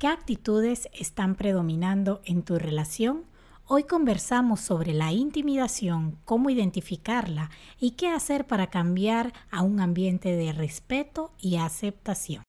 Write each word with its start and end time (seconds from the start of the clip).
¿Qué 0.00 0.06
actitudes 0.06 0.88
están 0.94 1.34
predominando 1.34 2.22
en 2.24 2.42
tu 2.42 2.58
relación? 2.58 3.26
Hoy 3.66 3.84
conversamos 3.84 4.60
sobre 4.60 4.94
la 4.94 5.12
intimidación, 5.12 6.16
cómo 6.24 6.48
identificarla 6.48 7.50
y 7.78 7.90
qué 7.90 8.08
hacer 8.08 8.46
para 8.46 8.68
cambiar 8.70 9.34
a 9.50 9.60
un 9.60 9.78
ambiente 9.78 10.34
de 10.34 10.54
respeto 10.54 11.34
y 11.38 11.56
aceptación. 11.56 12.42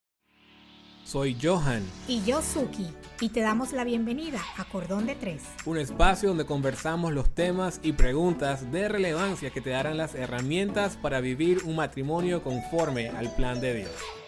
Soy 1.04 1.36
Johan. 1.42 1.82
Y 2.08 2.24
yo 2.24 2.40
Suki. 2.40 2.86
Y 3.20 3.28
te 3.28 3.40
damos 3.40 3.74
la 3.74 3.84
bienvenida 3.84 4.40
a 4.56 4.64
Cordón 4.64 5.04
de 5.04 5.14
Tres. 5.14 5.42
Un 5.66 5.76
espacio 5.76 6.30
donde 6.30 6.46
conversamos 6.46 7.12
los 7.12 7.34
temas 7.34 7.80
y 7.82 7.92
preguntas 7.92 8.72
de 8.72 8.88
relevancia 8.88 9.50
que 9.50 9.60
te 9.60 9.68
darán 9.68 9.98
las 9.98 10.14
herramientas 10.14 10.96
para 10.96 11.20
vivir 11.20 11.58
un 11.66 11.76
matrimonio 11.76 12.42
conforme 12.42 13.10
al 13.10 13.30
plan 13.34 13.60
de 13.60 13.74
Dios. 13.74 14.21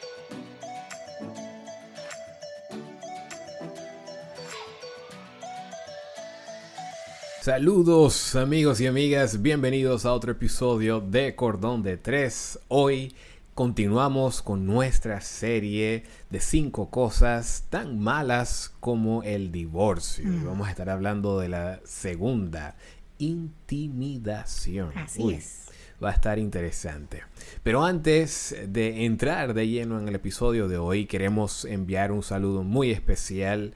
Saludos 7.45 8.37
amigos 8.37 8.81
y 8.81 8.87
amigas, 8.87 9.43
bienvenidos 9.43 10.07
a 10.07 10.15
otro 10.15 10.33
episodio 10.33 11.03
de 11.03 11.35
Cordón 11.35 11.83
de 11.83 11.99
Tres. 11.99 12.59
Hoy 12.69 13.15
continuamos 13.53 14.41
con 14.41 14.65
nuestra 14.65 15.21
serie 15.21 16.05
de 16.31 16.41
cinco 16.41 16.89
cosas 16.89 17.67
tan 17.69 18.01
malas 18.01 18.73
como 18.81 19.23
el 19.25 19.53
divorcio. 19.53 20.25
Mm. 20.25 20.47
Vamos 20.47 20.69
a 20.69 20.71
estar 20.71 20.89
hablando 20.89 21.39
de 21.39 21.51
la 21.51 21.81
segunda, 21.85 22.77
intimidación. 23.19 24.97
Así 24.97 25.35
es. 25.35 25.67
Va 26.03 26.13
a 26.13 26.15
estar 26.15 26.39
interesante. 26.39 27.25
Pero 27.63 27.85
antes 27.85 28.57
de 28.69 29.05
entrar 29.05 29.53
de 29.53 29.69
lleno 29.69 30.01
en 30.01 30.09
el 30.09 30.15
episodio 30.15 30.67
de 30.67 30.79
hoy, 30.79 31.05
queremos 31.05 31.67
enviar 31.67 32.11
un 32.11 32.23
saludo 32.23 32.63
muy 32.63 32.91
especial 32.91 33.75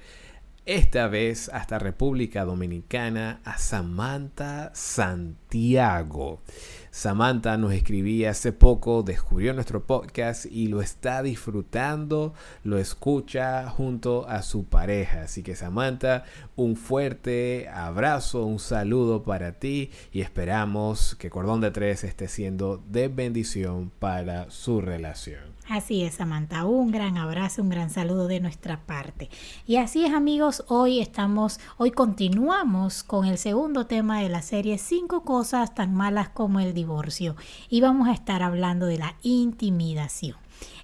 esta 0.68 1.08
vez 1.08 1.48
hasta 1.54 1.78
República 1.78 2.44
Dominicana, 2.44 3.40
a 3.42 3.56
Samantha 3.56 4.70
Santiago. 4.74 6.42
Samantha 6.90 7.56
nos 7.56 7.72
escribía 7.72 8.30
hace 8.30 8.52
poco, 8.52 9.02
descubrió 9.02 9.54
nuestro 9.54 9.86
podcast 9.86 10.44
y 10.44 10.66
lo 10.68 10.82
está 10.82 11.22
disfrutando, 11.22 12.34
lo 12.64 12.76
escucha 12.76 13.66
junto 13.70 14.28
a 14.28 14.42
su 14.42 14.64
pareja. 14.64 15.22
Así 15.22 15.42
que 15.42 15.56
Samantha, 15.56 16.24
un 16.54 16.76
fuerte 16.76 17.70
abrazo, 17.72 18.44
un 18.44 18.58
saludo 18.58 19.22
para 19.22 19.52
ti 19.52 19.90
y 20.12 20.20
esperamos 20.20 21.14
que 21.14 21.30
Cordón 21.30 21.62
de 21.62 21.70
Tres 21.70 22.04
esté 22.04 22.28
siendo 22.28 22.76
de 22.76 23.08
bendición 23.08 23.90
para 23.98 24.50
su 24.50 24.82
relación. 24.82 25.57
Así 25.68 26.02
es, 26.02 26.14
Samantha. 26.14 26.64
Un 26.64 26.90
gran 26.90 27.18
abrazo, 27.18 27.60
un 27.60 27.68
gran 27.68 27.90
saludo 27.90 28.26
de 28.26 28.40
nuestra 28.40 28.86
parte. 28.86 29.28
Y 29.66 29.76
así 29.76 30.02
es, 30.02 30.14
amigos, 30.14 30.64
hoy 30.68 30.98
estamos, 30.98 31.60
hoy 31.76 31.90
continuamos 31.90 33.02
con 33.02 33.26
el 33.26 33.36
segundo 33.36 33.84
tema 33.84 34.20
de 34.20 34.30
la 34.30 34.40
serie 34.40 34.78
Cinco 34.78 35.24
cosas 35.24 35.74
tan 35.74 35.94
malas 35.94 36.30
como 36.30 36.60
el 36.60 36.72
divorcio. 36.72 37.36
Y 37.68 37.82
vamos 37.82 38.08
a 38.08 38.14
estar 38.14 38.42
hablando 38.42 38.86
de 38.86 38.96
la 38.96 39.16
intimidación. 39.22 40.36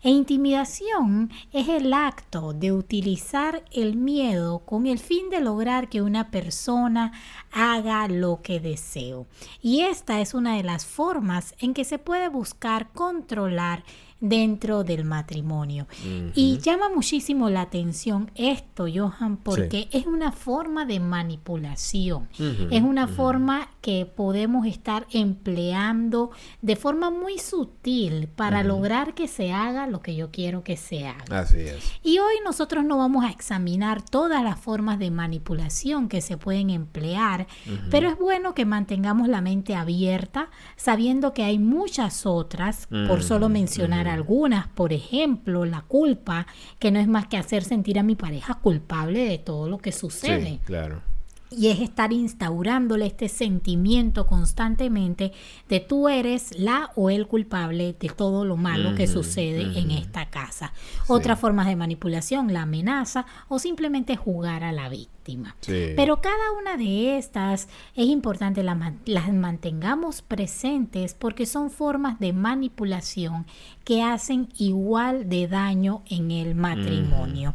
E 0.03 0.11
intimidación 0.11 1.31
es 1.51 1.69
el 1.69 1.95
acto 1.95 2.53
de 2.53 2.73
utilizar 2.73 3.65
el 3.73 3.97
miedo 3.97 4.59
con 4.61 4.87
el 4.87 4.99
fin 4.99 5.31
de 5.31 5.41
lograr 5.41 5.89
que 5.89 6.03
una 6.03 6.31
persona 6.31 7.13
haga 7.51 8.07
lo 8.09 8.43
que 8.43 8.61
deseo. 8.61 9.27
Y 9.63 9.81
esta 9.81 10.21
es 10.21 10.35
una 10.35 10.57
de 10.57 10.63
las 10.63 10.85
formas 10.85 11.55
en 11.59 11.73
que 11.73 11.85
se 11.85 11.99
puede 11.99 12.29
buscar 12.29 12.93
controlar 12.93 13.83
dentro 14.25 14.85
del 14.85 15.05
matrimonio. 15.05 15.87
Y 16.35 16.59
llama 16.59 16.89
muchísimo 16.89 17.51
la 17.51 17.61
atención 17.61 18.31
esto, 18.35 18.87
Johan, 18.93 19.37
porque 19.37 19.89
es 19.93 20.07
una 20.07 20.33
forma 20.33 20.87
de 20.87 20.99
manipulación. 20.99 22.29
Es 22.71 22.83
una 22.83 23.07
forma 23.07 23.69
que 23.83 24.07
podemos 24.07 24.67
estar 24.67 25.07
empleando 25.11 26.31
de 26.63 26.75
forma 26.75 27.11
muy 27.11 27.39
sutil 27.39 28.29
para 28.35 28.65
lograr 28.65 29.13
que 29.13 29.29
se 29.29 29.53
haga 29.53 29.87
lo 29.87 30.01
que 30.01 30.17
yo 30.17 30.31
quiero 30.31 30.65
que 30.65 30.79
se 30.79 31.07
haga. 31.07 31.41
Así 31.41 31.59
es. 31.59 31.93
Y 32.03 32.19
hoy 32.19 32.35
nosotros 32.45 32.83
no 32.83 32.97
vamos 32.97 33.27
a 33.27 33.31
examinar 33.31 34.03
todas 34.03 34.43
las 34.43 34.59
formas 34.59 34.99
de 34.99 35.11
manipulación 35.11 36.09
que 36.09 36.23
se 36.23 36.39
pueden 36.39 36.71
emplear, 36.71 37.47
pero 37.91 38.09
es 38.09 38.19
bueno 38.19 38.55
que 38.55 38.65
mantengamos 38.65 39.29
la 39.29 39.43
mente 39.43 39.75
abierta, 39.75 40.49
sabiendo 40.77 41.35
que 41.35 41.45
hay 41.45 41.59
muchas 41.59 42.25
otras, 42.25 42.87
por 43.07 43.23
solo 43.23 43.51
mencionar 43.51 44.14
algunas, 44.15 44.69
por 44.69 44.93
ejemplo, 44.93 45.65
la 45.65 45.83
culpa, 45.83 46.47
que 46.79 46.91
no 46.91 46.99
es 46.99 47.09
más 47.09 47.27
que 47.27 47.37
hacer 47.37 47.65
sentir 47.65 47.99
a 47.99 48.03
mi 48.03 48.17
pareja 48.17 48.55
culpable 48.55 49.29
de 49.29 49.39
todo 49.39 49.69
lo 49.69 49.79
que 49.79 49.93
sucede. 49.93 50.47
Sí, 50.47 50.61
claro 50.65 51.14
y 51.57 51.69
es 51.69 51.81
estar 51.81 52.13
instaurándole 52.13 53.07
este 53.07 53.29
sentimiento 53.29 54.27
constantemente 54.27 55.33
de 55.69 55.81
tú 55.81 56.09
eres 56.09 56.59
la 56.59 56.91
o 56.97 57.11
el 57.11 57.27
culpable 57.27 57.95
de 57.99 58.09
todo 58.09 58.45
lo 58.45 58.57
malo 58.57 58.95
que 58.95 59.07
sucede 59.07 59.79
en 59.79 59.91
esta 59.91 60.27
casa. 60.31 60.73
Otras 61.07 61.39
formas 61.39 61.67
de 61.67 61.77
manipulación, 61.77 62.53
la 62.53 62.63
amenaza 62.63 63.27
o 63.49 63.59
simplemente 63.59 64.17
jugar 64.17 64.65
a 64.65 64.73
la 64.73 64.89
víctima. 64.89 65.57
Pero 65.67 66.21
cada 66.21 66.53
una 66.61 66.77
de 66.77 67.17
estas 67.17 67.69
es 67.95 68.07
importante 68.07 68.63
las 68.63 69.33
mantengamos 69.33 70.23
presentes 70.23 71.15
porque 71.15 71.47
son 71.47 71.71
formas 71.71 72.19
de 72.19 72.33
manipulación 72.33 73.47
que 73.85 74.03
hacen 74.03 74.49
igual 74.59 75.29
de 75.29 75.49
daño 75.49 76.03
en 76.07 76.31
el 76.31 76.55
matrimonio. 76.55 77.55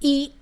Y 0.00 0.32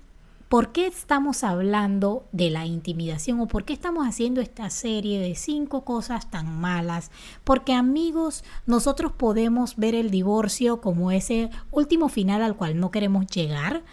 ¿Por 0.49 0.71
qué 0.71 0.87
estamos 0.87 1.43
hablando 1.43 2.25
de 2.31 2.49
la 2.49 2.65
intimidación 2.65 3.41
o 3.41 3.47
por 3.47 3.65
qué 3.65 3.73
estamos 3.73 4.07
haciendo 4.07 4.39
esta 4.39 4.69
serie 4.69 5.19
de 5.19 5.35
cinco 5.35 5.83
cosas 5.83 6.31
tan 6.31 6.61
malas? 6.61 7.11
Porque 7.43 7.73
amigos, 7.73 8.45
nosotros 8.65 9.11
podemos 9.11 9.75
ver 9.75 9.93
el 9.93 10.09
divorcio 10.09 10.79
como 10.79 11.11
ese 11.11 11.49
último 11.71 12.07
final 12.07 12.41
al 12.41 12.55
cual 12.55 12.79
no 12.79 12.91
queremos 12.91 13.27
llegar, 13.27 13.83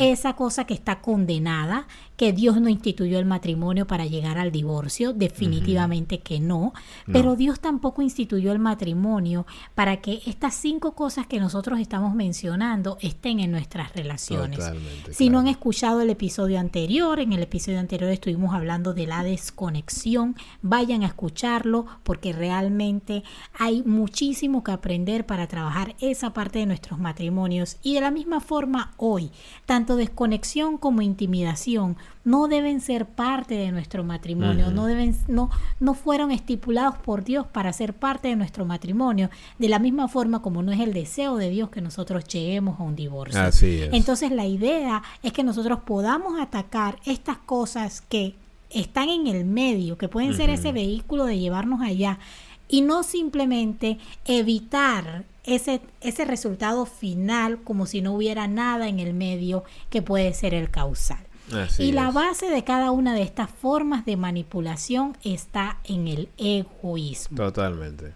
esa 0.00 0.34
cosa 0.34 0.64
que 0.64 0.74
está 0.74 1.00
condenada, 1.00 1.86
que 2.20 2.34
Dios 2.34 2.60
no 2.60 2.68
instituyó 2.68 3.18
el 3.18 3.24
matrimonio 3.24 3.86
para 3.86 4.04
llegar 4.04 4.36
al 4.36 4.52
divorcio, 4.52 5.14
definitivamente 5.14 6.18
que 6.18 6.38
no, 6.38 6.74
pero 7.10 7.34
Dios 7.34 7.60
tampoco 7.60 8.02
instituyó 8.02 8.52
el 8.52 8.58
matrimonio 8.58 9.46
para 9.74 10.02
que 10.02 10.20
estas 10.26 10.52
cinco 10.52 10.94
cosas 10.94 11.26
que 11.26 11.40
nosotros 11.40 11.80
estamos 11.80 12.14
mencionando 12.14 12.98
estén 13.00 13.40
en 13.40 13.50
nuestras 13.50 13.94
relaciones. 13.94 14.60
si 15.12 15.30
no 15.30 15.38
han 15.38 15.48
escuchado 15.48 16.02
el 16.02 16.10
episodio 16.10 16.60
anterior, 16.60 17.20
en 17.20 17.32
el 17.32 17.42
episodio 17.42 17.80
anterior 17.80 18.10
estuvimos 18.10 18.54
hablando 18.54 18.92
de 18.92 19.06
la 19.06 19.22
desconexión, 19.22 20.36
vayan 20.60 21.04
a 21.04 21.06
escucharlo 21.06 21.86
porque 22.02 22.34
realmente 22.34 23.24
hay 23.58 23.82
muchísimo 23.82 24.62
que 24.62 24.72
aprender 24.72 25.24
para 25.24 25.46
trabajar 25.46 25.96
esa 26.00 26.34
parte 26.34 26.58
de 26.58 26.66
nuestros 26.66 27.00
matrimonios. 27.00 27.78
Y 27.82 27.94
de 27.94 28.02
la 28.02 28.10
misma 28.10 28.40
forma 28.40 28.92
hoy, 28.98 29.30
tanto 29.64 29.96
desconexión 29.96 30.76
como 30.76 31.00
intimidación 31.00 31.96
no 32.24 32.48
deben 32.48 32.80
ser 32.80 33.06
parte 33.06 33.54
de 33.54 33.72
nuestro 33.72 34.04
matrimonio, 34.04 34.70
no 34.70 34.86
deben, 34.86 35.16
no, 35.26 35.50
no 35.78 35.94
fueron 35.94 36.30
estipulados 36.30 36.98
por 36.98 37.24
Dios 37.24 37.46
para 37.46 37.72
ser 37.72 37.94
parte 37.94 38.28
de 38.28 38.36
nuestro 38.36 38.64
matrimonio, 38.64 39.30
de 39.58 39.68
la 39.68 39.78
misma 39.78 40.08
forma 40.08 40.42
como 40.42 40.62
no 40.62 40.72
es 40.72 40.80
el 40.80 40.92
deseo 40.92 41.36
de 41.36 41.50
Dios 41.50 41.70
que 41.70 41.80
nosotros 41.80 42.24
lleguemos 42.24 42.78
a 42.78 42.82
un 42.82 42.96
divorcio. 42.96 43.40
Entonces 43.92 44.30
la 44.30 44.46
idea 44.46 45.02
es 45.22 45.32
que 45.32 45.42
nosotros 45.42 45.80
podamos 45.80 46.40
atacar 46.40 46.98
estas 47.06 47.38
cosas 47.38 48.02
que 48.02 48.34
están 48.70 49.08
en 49.08 49.26
el 49.26 49.44
medio, 49.44 49.98
que 49.98 50.08
pueden 50.08 50.34
ser 50.34 50.50
ese 50.50 50.72
vehículo 50.72 51.24
de 51.24 51.38
llevarnos 51.38 51.80
allá, 51.80 52.18
y 52.68 52.82
no 52.82 53.02
simplemente 53.02 53.98
evitar 54.24 55.24
ese, 55.44 55.80
ese 56.00 56.24
resultado 56.24 56.86
final 56.86 57.62
como 57.62 57.86
si 57.86 58.00
no 58.00 58.12
hubiera 58.12 58.46
nada 58.46 58.88
en 58.88 59.00
el 59.00 59.12
medio 59.12 59.64
que 59.88 60.02
puede 60.02 60.32
ser 60.34 60.54
el 60.54 60.70
causal 60.70 61.29
y 61.78 61.92
la 61.92 62.10
base 62.10 62.50
de 62.50 62.64
cada 62.64 62.90
una 62.90 63.14
de 63.14 63.22
estas 63.22 63.50
formas 63.50 64.04
de 64.04 64.16
manipulación 64.16 65.16
está 65.24 65.78
en 65.84 66.08
el 66.08 66.28
egoísmo. 66.38 67.36
Totalmente. 67.36 68.12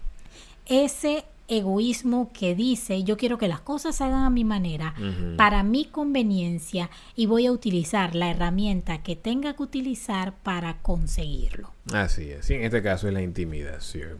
Ese 0.65 1.25
egoísmo 1.47 2.31
que 2.33 2.55
dice 2.55 3.03
yo 3.03 3.17
quiero 3.17 3.37
que 3.37 3.47
las 3.47 3.59
cosas 3.59 3.95
se 3.95 4.03
hagan 4.03 4.23
a 4.23 4.29
mi 4.29 4.43
manera, 4.43 4.95
para 5.37 5.63
mi 5.63 5.85
conveniencia 5.85 6.89
y 7.15 7.27
voy 7.27 7.45
a 7.45 7.51
utilizar 7.51 8.15
la 8.15 8.31
herramienta 8.31 9.03
que 9.03 9.15
tenga 9.15 9.55
que 9.55 9.63
utilizar 9.63 10.33
para 10.33 10.77
conseguirlo. 10.81 11.71
Así 11.93 12.31
es, 12.31 12.49
y 12.49 12.55
en 12.55 12.63
este 12.63 12.81
caso 12.81 13.07
es 13.07 13.13
la 13.13 13.21
intimidación. 13.21 14.19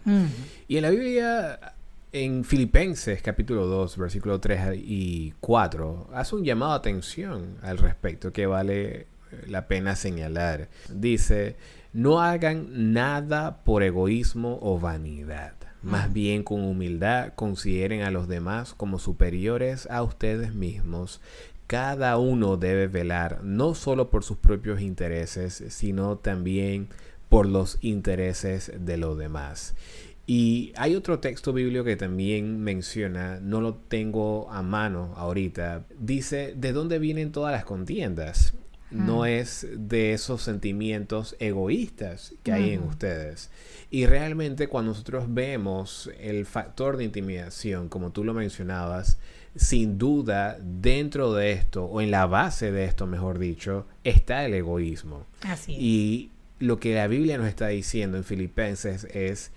Y 0.68 0.76
en 0.76 0.82
la 0.82 0.90
Biblia 0.90 1.74
en 2.12 2.44
Filipenses 2.44 3.20
capítulo 3.20 3.66
2, 3.66 3.98
versículo 3.98 4.40
3 4.40 4.76
y 4.76 5.34
4, 5.40 6.10
hace 6.14 6.36
un 6.36 6.44
llamado 6.44 6.72
a 6.72 6.76
atención 6.76 7.58
al 7.62 7.78
respecto 7.78 8.32
que 8.32 8.46
vale 8.46 9.06
la 9.46 9.68
pena 9.68 9.96
señalar. 9.96 10.68
Dice, 10.92 11.56
no 11.92 12.20
hagan 12.20 12.92
nada 12.92 13.64
por 13.64 13.82
egoísmo 13.82 14.58
o 14.62 14.78
vanidad. 14.78 15.54
Más 15.82 16.12
bien 16.12 16.42
con 16.42 16.64
humildad 16.64 17.34
consideren 17.34 18.02
a 18.02 18.10
los 18.10 18.26
demás 18.26 18.74
como 18.74 18.98
superiores 18.98 19.88
a 19.90 20.02
ustedes 20.02 20.54
mismos 20.54 21.20
cada 21.66 22.16
uno 22.16 22.56
debe 22.56 22.86
velar 22.86 23.40
no 23.42 23.74
solo 23.74 24.08
por 24.08 24.22
sus 24.22 24.36
propios 24.36 24.80
intereses, 24.80 25.64
sino 25.68 26.16
también 26.16 26.88
por 27.28 27.46
los 27.46 27.78
intereses 27.80 28.72
de 28.78 28.96
los 28.96 29.18
demás. 29.18 29.74
Y 30.28 30.72
hay 30.76 30.96
otro 30.96 31.20
texto 31.20 31.52
bíblico 31.52 31.84
que 31.84 31.96
también 31.96 32.60
menciona, 32.60 33.38
no 33.40 33.60
lo 33.60 33.74
tengo 33.74 34.50
a 34.50 34.62
mano 34.62 35.12
ahorita, 35.16 35.86
dice, 35.98 36.54
¿de 36.56 36.72
dónde 36.72 36.98
vienen 36.98 37.32
todas 37.32 37.52
las 37.52 37.64
contiendas? 37.64 38.54
No 38.90 39.20
mm. 39.20 39.26
es 39.26 39.66
de 39.76 40.12
esos 40.12 40.42
sentimientos 40.42 41.36
egoístas 41.38 42.34
que 42.42 42.52
hay 42.52 42.70
en 42.70 42.82
ustedes. 42.84 43.50
Y 43.90 44.06
realmente 44.06 44.68
cuando 44.68 44.92
nosotros 44.92 45.24
vemos 45.28 46.10
el 46.20 46.46
factor 46.46 46.96
de 46.96 47.04
intimidación, 47.04 47.88
como 47.88 48.10
tú 48.10 48.24
lo 48.24 48.34
mencionabas, 48.34 49.18
sin 49.56 49.98
duda 49.98 50.58
dentro 50.60 51.32
de 51.32 51.52
esto, 51.52 51.84
o 51.84 52.00
en 52.00 52.10
la 52.10 52.26
base 52.26 52.70
de 52.70 52.84
esto, 52.84 53.06
mejor 53.06 53.38
dicho, 53.38 53.86
está 54.04 54.44
el 54.44 54.54
egoísmo. 54.54 55.26
Así 55.42 55.72
Y 55.72 56.30
lo 56.58 56.78
que 56.78 56.94
la 56.94 57.06
Biblia 57.06 57.38
nos 57.38 57.48
está 57.48 57.68
diciendo 57.68 58.16
en 58.16 58.24
Filipenses 58.24 59.04
es 59.04 59.50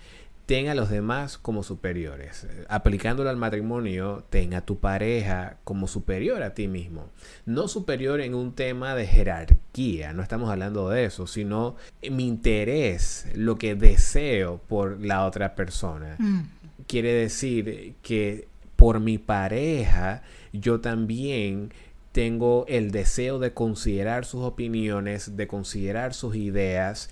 ten 0.50 0.66
a 0.66 0.74
los 0.74 0.90
demás 0.90 1.38
como 1.38 1.62
superiores. 1.62 2.44
Aplicándolo 2.68 3.30
al 3.30 3.36
matrimonio, 3.36 4.24
ten 4.30 4.52
a 4.54 4.62
tu 4.62 4.80
pareja 4.80 5.58
como 5.62 5.86
superior 5.86 6.42
a 6.42 6.54
ti 6.54 6.66
mismo. 6.66 7.08
No 7.46 7.68
superior 7.68 8.20
en 8.20 8.34
un 8.34 8.52
tema 8.56 8.96
de 8.96 9.06
jerarquía, 9.06 10.12
no 10.12 10.24
estamos 10.24 10.50
hablando 10.50 10.88
de 10.88 11.04
eso, 11.04 11.28
sino 11.28 11.76
mi 12.10 12.26
interés, 12.26 13.28
lo 13.36 13.58
que 13.58 13.76
deseo 13.76 14.60
por 14.66 15.00
la 15.00 15.24
otra 15.24 15.54
persona. 15.54 16.16
Mm. 16.18 16.40
Quiere 16.88 17.12
decir 17.12 17.94
que 18.02 18.48
por 18.74 18.98
mi 18.98 19.18
pareja 19.18 20.24
yo 20.52 20.80
también 20.80 21.72
tengo 22.10 22.64
el 22.66 22.90
deseo 22.90 23.38
de 23.38 23.54
considerar 23.54 24.24
sus 24.24 24.42
opiniones, 24.42 25.36
de 25.36 25.46
considerar 25.46 26.12
sus 26.12 26.34
ideas 26.34 27.08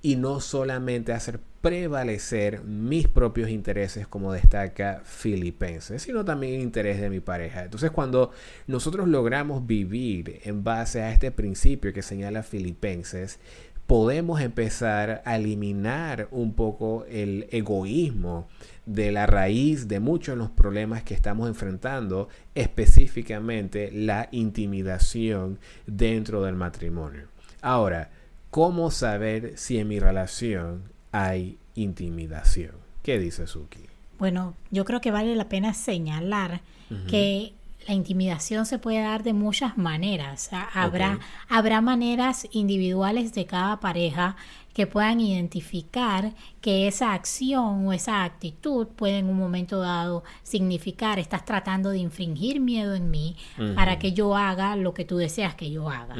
y 0.00 0.16
no 0.16 0.40
solamente 0.40 1.12
hacer 1.12 1.40
prevalecer 1.60 2.62
mis 2.62 3.08
propios 3.08 3.50
intereses 3.50 4.06
como 4.06 4.32
destaca 4.32 5.02
Filipenses, 5.04 6.02
sino 6.02 6.24
también 6.24 6.54
el 6.54 6.60
interés 6.60 7.00
de 7.00 7.10
mi 7.10 7.20
pareja. 7.20 7.64
Entonces 7.64 7.90
cuando 7.90 8.30
nosotros 8.66 9.08
logramos 9.08 9.66
vivir 9.66 10.40
en 10.44 10.62
base 10.62 11.02
a 11.02 11.12
este 11.12 11.30
principio 11.30 11.92
que 11.92 12.02
señala 12.02 12.42
Filipenses, 12.42 13.40
podemos 13.88 14.42
empezar 14.42 15.22
a 15.24 15.36
eliminar 15.36 16.28
un 16.30 16.52
poco 16.52 17.06
el 17.08 17.48
egoísmo 17.50 18.46
de 18.84 19.10
la 19.12 19.26
raíz 19.26 19.88
de 19.88 19.98
muchos 19.98 20.34
de 20.34 20.38
los 20.38 20.50
problemas 20.50 21.02
que 21.02 21.14
estamos 21.14 21.48
enfrentando, 21.48 22.28
específicamente 22.54 23.90
la 23.90 24.28
intimidación 24.30 25.58
dentro 25.86 26.42
del 26.42 26.54
matrimonio. 26.54 27.28
Ahora, 27.62 28.10
¿cómo 28.50 28.90
saber 28.90 29.54
si 29.56 29.78
en 29.78 29.88
mi 29.88 29.98
relación 29.98 30.97
hay 31.12 31.58
intimidación. 31.74 32.72
¿Qué 33.02 33.18
dice 33.18 33.46
Suki? 33.46 33.80
Bueno, 34.18 34.54
yo 34.70 34.84
creo 34.84 35.00
que 35.00 35.10
vale 35.10 35.34
la 35.36 35.48
pena 35.48 35.74
señalar 35.74 36.60
que 37.06 37.52
la 37.86 37.94
intimidación 37.94 38.66
se 38.66 38.78
puede 38.78 39.00
dar 39.00 39.22
de 39.22 39.32
muchas 39.32 39.78
maneras. 39.78 40.50
Habrá, 40.74 41.20
habrá 41.48 41.80
maneras 41.80 42.46
individuales 42.50 43.32
de 43.32 43.46
cada 43.46 43.78
pareja 43.80 44.36
que 44.74 44.86
puedan 44.86 45.20
identificar 45.20 46.34
que 46.60 46.86
esa 46.86 47.12
acción 47.12 47.86
o 47.86 47.92
esa 47.92 48.24
actitud 48.24 48.86
puede 48.86 49.18
en 49.18 49.26
un 49.28 49.36
momento 49.36 49.80
dado 49.80 50.22
significar 50.42 51.18
estás 51.18 51.44
tratando 51.44 51.90
de 51.90 51.98
infringir 51.98 52.60
miedo 52.60 52.94
en 52.94 53.10
mí 53.10 53.36
para 53.74 53.98
que 53.98 54.12
yo 54.12 54.36
haga 54.36 54.76
lo 54.76 54.94
que 54.94 55.04
tú 55.04 55.16
deseas 55.16 55.54
que 55.54 55.70
yo 55.70 55.90
haga. 55.90 56.14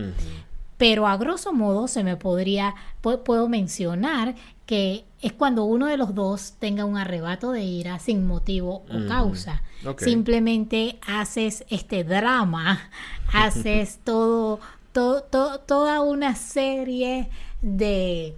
Pero 0.78 1.06
a 1.06 1.16
grosso 1.16 1.52
modo 1.52 1.88
se 1.88 2.04
me 2.04 2.16
podría, 2.16 2.74
puedo 3.00 3.48
mencionar 3.48 4.34
que 4.64 5.04
es 5.20 5.32
cuando 5.32 5.64
uno 5.64 5.86
de 5.86 5.96
los 5.96 6.14
dos 6.14 6.54
tenga 6.58 6.84
un 6.84 6.96
arrebato 6.96 7.52
de 7.52 7.62
ira 7.62 7.98
sin 7.98 8.26
motivo 8.26 8.84
o 8.88 9.08
causa. 9.08 9.62
Simplemente 9.96 10.98
haces 11.06 11.64
este 11.68 12.04
drama, 12.04 12.90
haces 13.32 13.98
todo, 14.04 14.60
todo, 14.92 15.22
toda 15.60 16.00
una 16.00 16.36
serie 16.36 17.28
de 17.60 18.36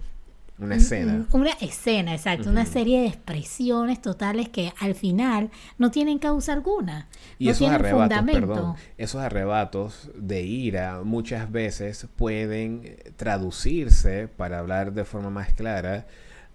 una 0.61 0.75
escena. 0.75 1.25
Una 1.31 1.51
escena, 1.59 2.13
exacto. 2.13 2.49
Una 2.49 2.65
serie 2.65 3.01
de 3.01 3.07
expresiones 3.07 4.01
totales 4.01 4.47
que 4.49 4.73
al 4.79 4.93
final 4.93 5.49
no 5.77 5.89
tienen 5.89 6.19
causa 6.19 6.53
alguna. 6.53 7.07
Y 7.39 7.49
esos 7.49 7.69
arrebatos, 7.69 8.21
perdón, 8.31 8.75
esos 8.97 9.21
arrebatos 9.21 10.11
de 10.15 10.43
ira 10.43 11.01
muchas 11.03 11.51
veces 11.51 12.07
pueden 12.15 12.97
traducirse, 13.15 14.27
para 14.27 14.59
hablar 14.59 14.93
de 14.93 15.03
forma 15.03 15.31
más 15.31 15.51
clara, 15.53 16.05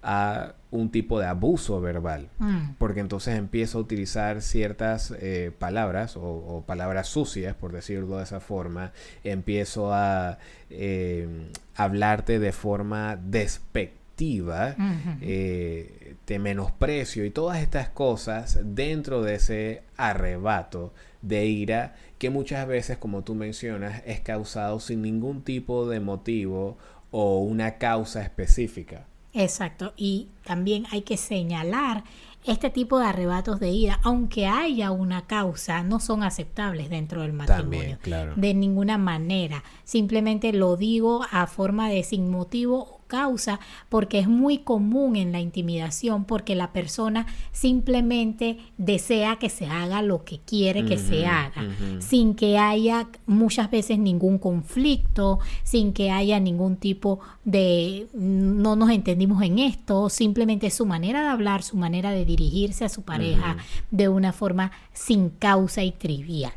a 0.03 0.55
un 0.71 0.91
tipo 0.91 1.19
de 1.19 1.27
abuso 1.27 1.81
verbal. 1.81 2.29
Mm. 2.39 2.75
Porque 2.79 3.01
entonces 3.01 3.37
empiezo 3.37 3.79
a 3.79 3.81
utilizar 3.81 4.43
ciertas 4.43 5.15
eh, 5.19 5.53
palabras 5.59 6.17
o, 6.17 6.65
palabras 6.67 7.09
sucias, 7.09 7.55
por 7.55 7.73
decirlo 7.73 8.19
de 8.19 8.25
esa 8.25 8.41
forma. 8.41 8.93
Empiezo 9.25 9.93
a 9.93 10.39
eh, 10.71 11.51
hablarte 11.75 12.39
de 12.39 12.53
forma 12.53 13.17
despectiva, 13.17 14.75
eh, 15.21 16.15
de 16.27 16.39
menosprecio 16.39 17.25
y 17.27 17.31
todas 17.31 17.59
estas 17.59 17.91
cosas 17.91 18.59
dentro 18.63 19.23
de 19.23 19.35
ese 19.35 19.83
arrebato 19.99 20.95
de 21.21 21.45
ira 21.45 21.97
que 22.19 22.31
muchas 22.31 22.67
veces, 22.67 22.97
como 22.97 23.25
tú 23.25 23.35
mencionas, 23.35 24.03
es 24.07 24.21
causado 24.21 24.81
sin 24.81 25.03
ningún 25.03 25.43
tipo 25.43 25.87
de 25.89 26.01
motivo 26.01 26.79
o 27.11 27.41
una 27.41 27.77
causa 27.79 28.23
específica. 28.23 29.07
Exacto, 29.37 29.93
y 29.97 30.29
también 30.45 30.87
hay 30.91 31.03
que 31.03 31.17
señalar 31.17 32.05
este 32.47 32.71
tipo 32.71 32.99
de 32.99 33.07
arrebatos 33.07 33.59
de 33.61 33.71
ira, 33.71 33.99
aunque 34.03 34.47
haya 34.47 34.93
una 34.93 35.27
causa, 35.27 35.83
no 35.83 35.99
son 35.99 36.23
aceptables 36.23 36.89
dentro 36.89 37.23
del 37.23 37.33
matrimonio. 37.33 37.99
De 38.37 38.55
ninguna 38.55 38.99
manera. 38.99 39.65
Simplemente 39.85 40.53
lo 40.53 40.77
digo 40.77 41.27
a 41.31 41.49
forma 41.49 41.89
de 41.89 42.05
sin 42.05 42.31
motivo 42.31 42.96
causa, 43.07 43.61
porque 43.89 44.19
es 44.19 44.29
muy 44.29 44.59
común 44.59 45.17
en 45.17 45.33
la 45.33 45.41
intimidación, 45.41 46.25
porque 46.25 46.55
la 46.55 46.73
persona 46.73 47.27
simplemente 47.53 48.59
desea 48.79 49.37
que 49.37 49.49
se 49.49 49.67
haga 49.67 50.03
lo 50.03 50.25
que 50.25 50.41
quiere 50.41 50.85
que 50.85 50.99
se 50.99 51.27
haga, 51.27 51.65
sin 52.01 52.35
que 52.35 52.59
haya 52.59 53.09
muchas 53.27 53.71
veces 53.71 53.99
ningún 53.99 54.39
conflicto, 54.39 55.39
sin 55.63 55.93
que 55.93 56.11
haya 56.11 56.39
ningún 56.41 56.77
tipo 56.77 57.21
de 57.45 58.09
no 58.13 58.77
nos 58.77 58.91
entendimos 58.91 59.43
en 59.43 59.59
esto, 59.59 60.09
simplemente 60.09 60.71
su 60.71 60.87
manera 60.87 61.23
de 61.23 61.29
hablar, 61.29 61.63
su 61.63 61.77
manera 61.77 62.11
de 62.11 62.25
dirigirse 62.25 62.85
a 62.85 62.89
su 62.89 63.03
pareja 63.03 63.57
de 63.91 64.09
una 64.09 64.33
forma 64.33 64.73
sin 64.93 65.31
causa 65.31 65.83
y 65.83 65.93
trivial. 65.93 66.53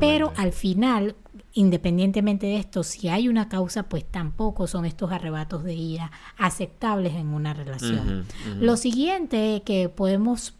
Pero 0.00 0.32
al 0.36 0.52
final 0.52 1.14
Independientemente 1.56 2.46
de 2.46 2.56
esto, 2.56 2.82
si 2.82 3.08
hay 3.08 3.28
una 3.28 3.48
causa, 3.48 3.84
pues 3.84 4.04
tampoco 4.04 4.66
son 4.66 4.84
estos 4.84 5.12
arrebatos 5.12 5.62
de 5.62 5.74
ira 5.74 6.10
aceptables 6.36 7.14
en 7.14 7.28
una 7.28 7.54
relación. 7.54 8.26
Lo 8.60 8.76
siguiente 8.76 9.62
que 9.64 9.88
podemos 9.88 10.54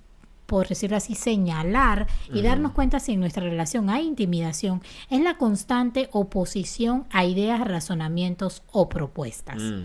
por 0.46 0.68
decirlo 0.68 0.96
así, 0.96 1.14
señalar 1.14 2.06
y 2.32 2.42
darnos 2.42 2.72
cuenta 2.72 3.00
si 3.00 3.12
en 3.12 3.20
nuestra 3.20 3.42
relación 3.42 3.88
hay 3.88 4.06
intimidación, 4.06 4.82
es 5.10 5.20
la 5.22 5.38
constante 5.38 6.08
oposición 6.12 7.06
a 7.10 7.24
ideas, 7.24 7.60
razonamientos 7.66 8.62
o 8.70 8.88
propuestas. 8.88 9.62
Mm. 9.62 9.84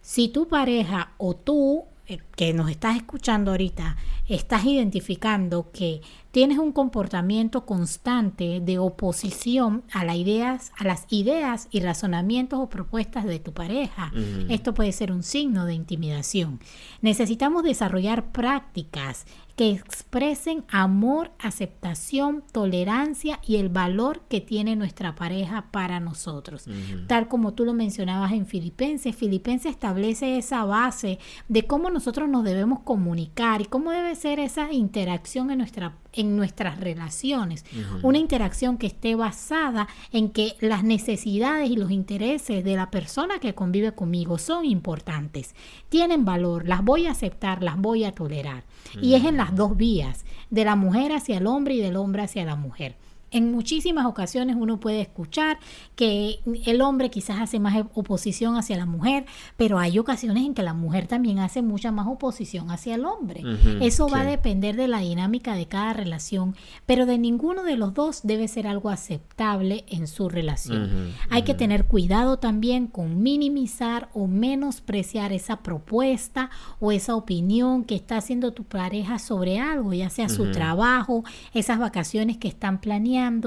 Si 0.00 0.28
tu 0.28 0.48
pareja 0.48 1.12
o 1.18 1.34
tú, 1.34 1.84
eh, 2.08 2.18
que 2.34 2.52
nos 2.52 2.68
estás 2.68 2.96
escuchando 2.96 3.52
ahorita, 3.52 3.96
estás 4.28 4.64
identificando 4.64 5.70
que 5.72 6.00
tienes 6.32 6.58
un 6.58 6.72
comportamiento 6.72 7.66
constante 7.66 8.60
de 8.60 8.78
oposición 8.78 9.84
a 9.92 10.04
las 10.04 10.16
ideas, 10.16 10.72
a 10.78 10.84
las 10.84 11.06
ideas 11.10 11.68
y 11.70 11.80
razonamientos 11.80 12.58
o 12.58 12.68
propuestas 12.68 13.24
de 13.24 13.38
tu 13.38 13.52
pareja. 13.52 14.10
Esto 14.48 14.74
puede 14.74 14.92
ser 14.92 15.12
un 15.12 15.22
signo 15.22 15.66
de 15.66 15.74
intimidación. 15.74 16.58
Necesitamos 17.02 17.62
desarrollar 17.62 18.32
prácticas 18.32 19.26
que 19.56 19.70
expresen 19.70 20.64
amor, 20.70 21.30
aceptación, 21.38 22.42
tolerancia 22.52 23.38
y 23.46 23.56
el 23.56 23.68
valor 23.68 24.22
que 24.28 24.40
tiene 24.40 24.76
nuestra 24.76 25.14
pareja 25.14 25.66
para 25.70 26.00
nosotros. 26.00 26.64
Tal 27.06 27.28
como 27.28 27.52
tú 27.52 27.66
lo 27.66 27.74
mencionabas 27.74 28.32
en 28.32 28.46
Filipenses, 28.46 29.14
Filipenses 29.14 29.72
establece 29.72 30.38
esa 30.38 30.64
base 30.64 31.18
de 31.48 31.66
cómo 31.66 31.90
nosotros 31.90 32.28
nos 32.28 32.44
debemos 32.44 32.80
comunicar 32.80 33.60
y 33.60 33.66
cómo 33.66 33.90
debe 33.90 34.14
ser 34.14 34.38
esa 34.40 34.72
interacción 34.72 35.50
en 35.50 35.58
nuestra 35.58 35.98
en 36.22 36.36
nuestras 36.36 36.80
relaciones. 36.80 37.64
Una 38.02 38.18
interacción 38.18 38.78
que 38.78 38.86
esté 38.86 39.14
basada 39.14 39.88
en 40.10 40.30
que 40.30 40.54
las 40.60 40.82
necesidades 40.82 41.68
y 41.70 41.76
los 41.76 41.90
intereses 41.90 42.64
de 42.64 42.76
la 42.76 42.90
persona 42.90 43.38
que 43.38 43.54
convive 43.54 43.92
conmigo 43.92 44.38
son 44.38 44.64
importantes, 44.64 45.54
tienen 45.88 46.24
valor, 46.24 46.66
las 46.66 46.82
voy 46.82 47.06
a 47.06 47.10
aceptar, 47.10 47.62
las 47.62 47.76
voy 47.76 48.04
a 48.04 48.12
tolerar. 48.12 48.64
Y 49.00 49.14
es 49.14 49.24
en 49.24 49.36
las 49.36 49.54
dos 49.54 49.76
vías, 49.76 50.24
de 50.50 50.64
la 50.64 50.76
mujer 50.76 51.12
hacia 51.12 51.38
el 51.38 51.46
hombre 51.46 51.74
y 51.74 51.80
del 51.80 51.96
hombre 51.96 52.22
hacia 52.22 52.44
la 52.44 52.56
mujer. 52.56 52.96
En 53.32 53.50
muchísimas 53.50 54.06
ocasiones 54.06 54.56
uno 54.58 54.78
puede 54.78 55.00
escuchar 55.00 55.58
que 55.96 56.40
el 56.66 56.82
hombre 56.82 57.10
quizás 57.10 57.40
hace 57.40 57.58
más 57.58 57.76
oposición 57.94 58.56
hacia 58.56 58.76
la 58.76 58.86
mujer, 58.86 59.24
pero 59.56 59.78
hay 59.78 59.98
ocasiones 59.98 60.44
en 60.44 60.54
que 60.54 60.62
la 60.62 60.74
mujer 60.74 61.06
también 61.06 61.38
hace 61.38 61.62
mucha 61.62 61.90
más 61.90 62.06
oposición 62.06 62.70
hacia 62.70 62.94
el 62.94 63.06
hombre. 63.06 63.42
Eso 63.80 64.08
va 64.08 64.20
a 64.20 64.24
depender 64.24 64.76
de 64.76 64.86
la 64.86 65.00
dinámica 65.00 65.54
de 65.54 65.66
cada 65.66 65.94
relación, 65.94 66.54
pero 66.86 67.06
de 67.06 67.18
ninguno 67.18 67.64
de 67.64 67.76
los 67.76 67.94
dos 67.94 68.20
debe 68.22 68.48
ser 68.48 68.66
algo 68.66 68.90
aceptable 68.90 69.84
en 69.88 70.06
su 70.06 70.28
relación. 70.28 71.12
hay 71.30 71.42
que 71.42 71.54
tener 71.54 71.86
cuidado 71.86 72.38
también 72.38 72.86
con 72.86 73.22
minimizar 73.22 74.10
o 74.12 74.26
menospreciar 74.26 75.32
esa 75.32 75.62
propuesta 75.62 76.50
o 76.80 76.92
esa 76.92 77.14
opinión 77.14 77.84
que 77.84 77.94
está 77.94 78.18
haciendo 78.18 78.52
tu 78.52 78.64
pareja 78.64 79.18
sobre 79.18 79.58
algo, 79.58 79.92
ya 79.92 80.10
sea 80.10 80.28
su 80.28 80.50
trabajo, 80.50 81.24
esas 81.54 81.78
vacaciones 81.78 82.36
que 82.36 82.48
están 82.48 82.80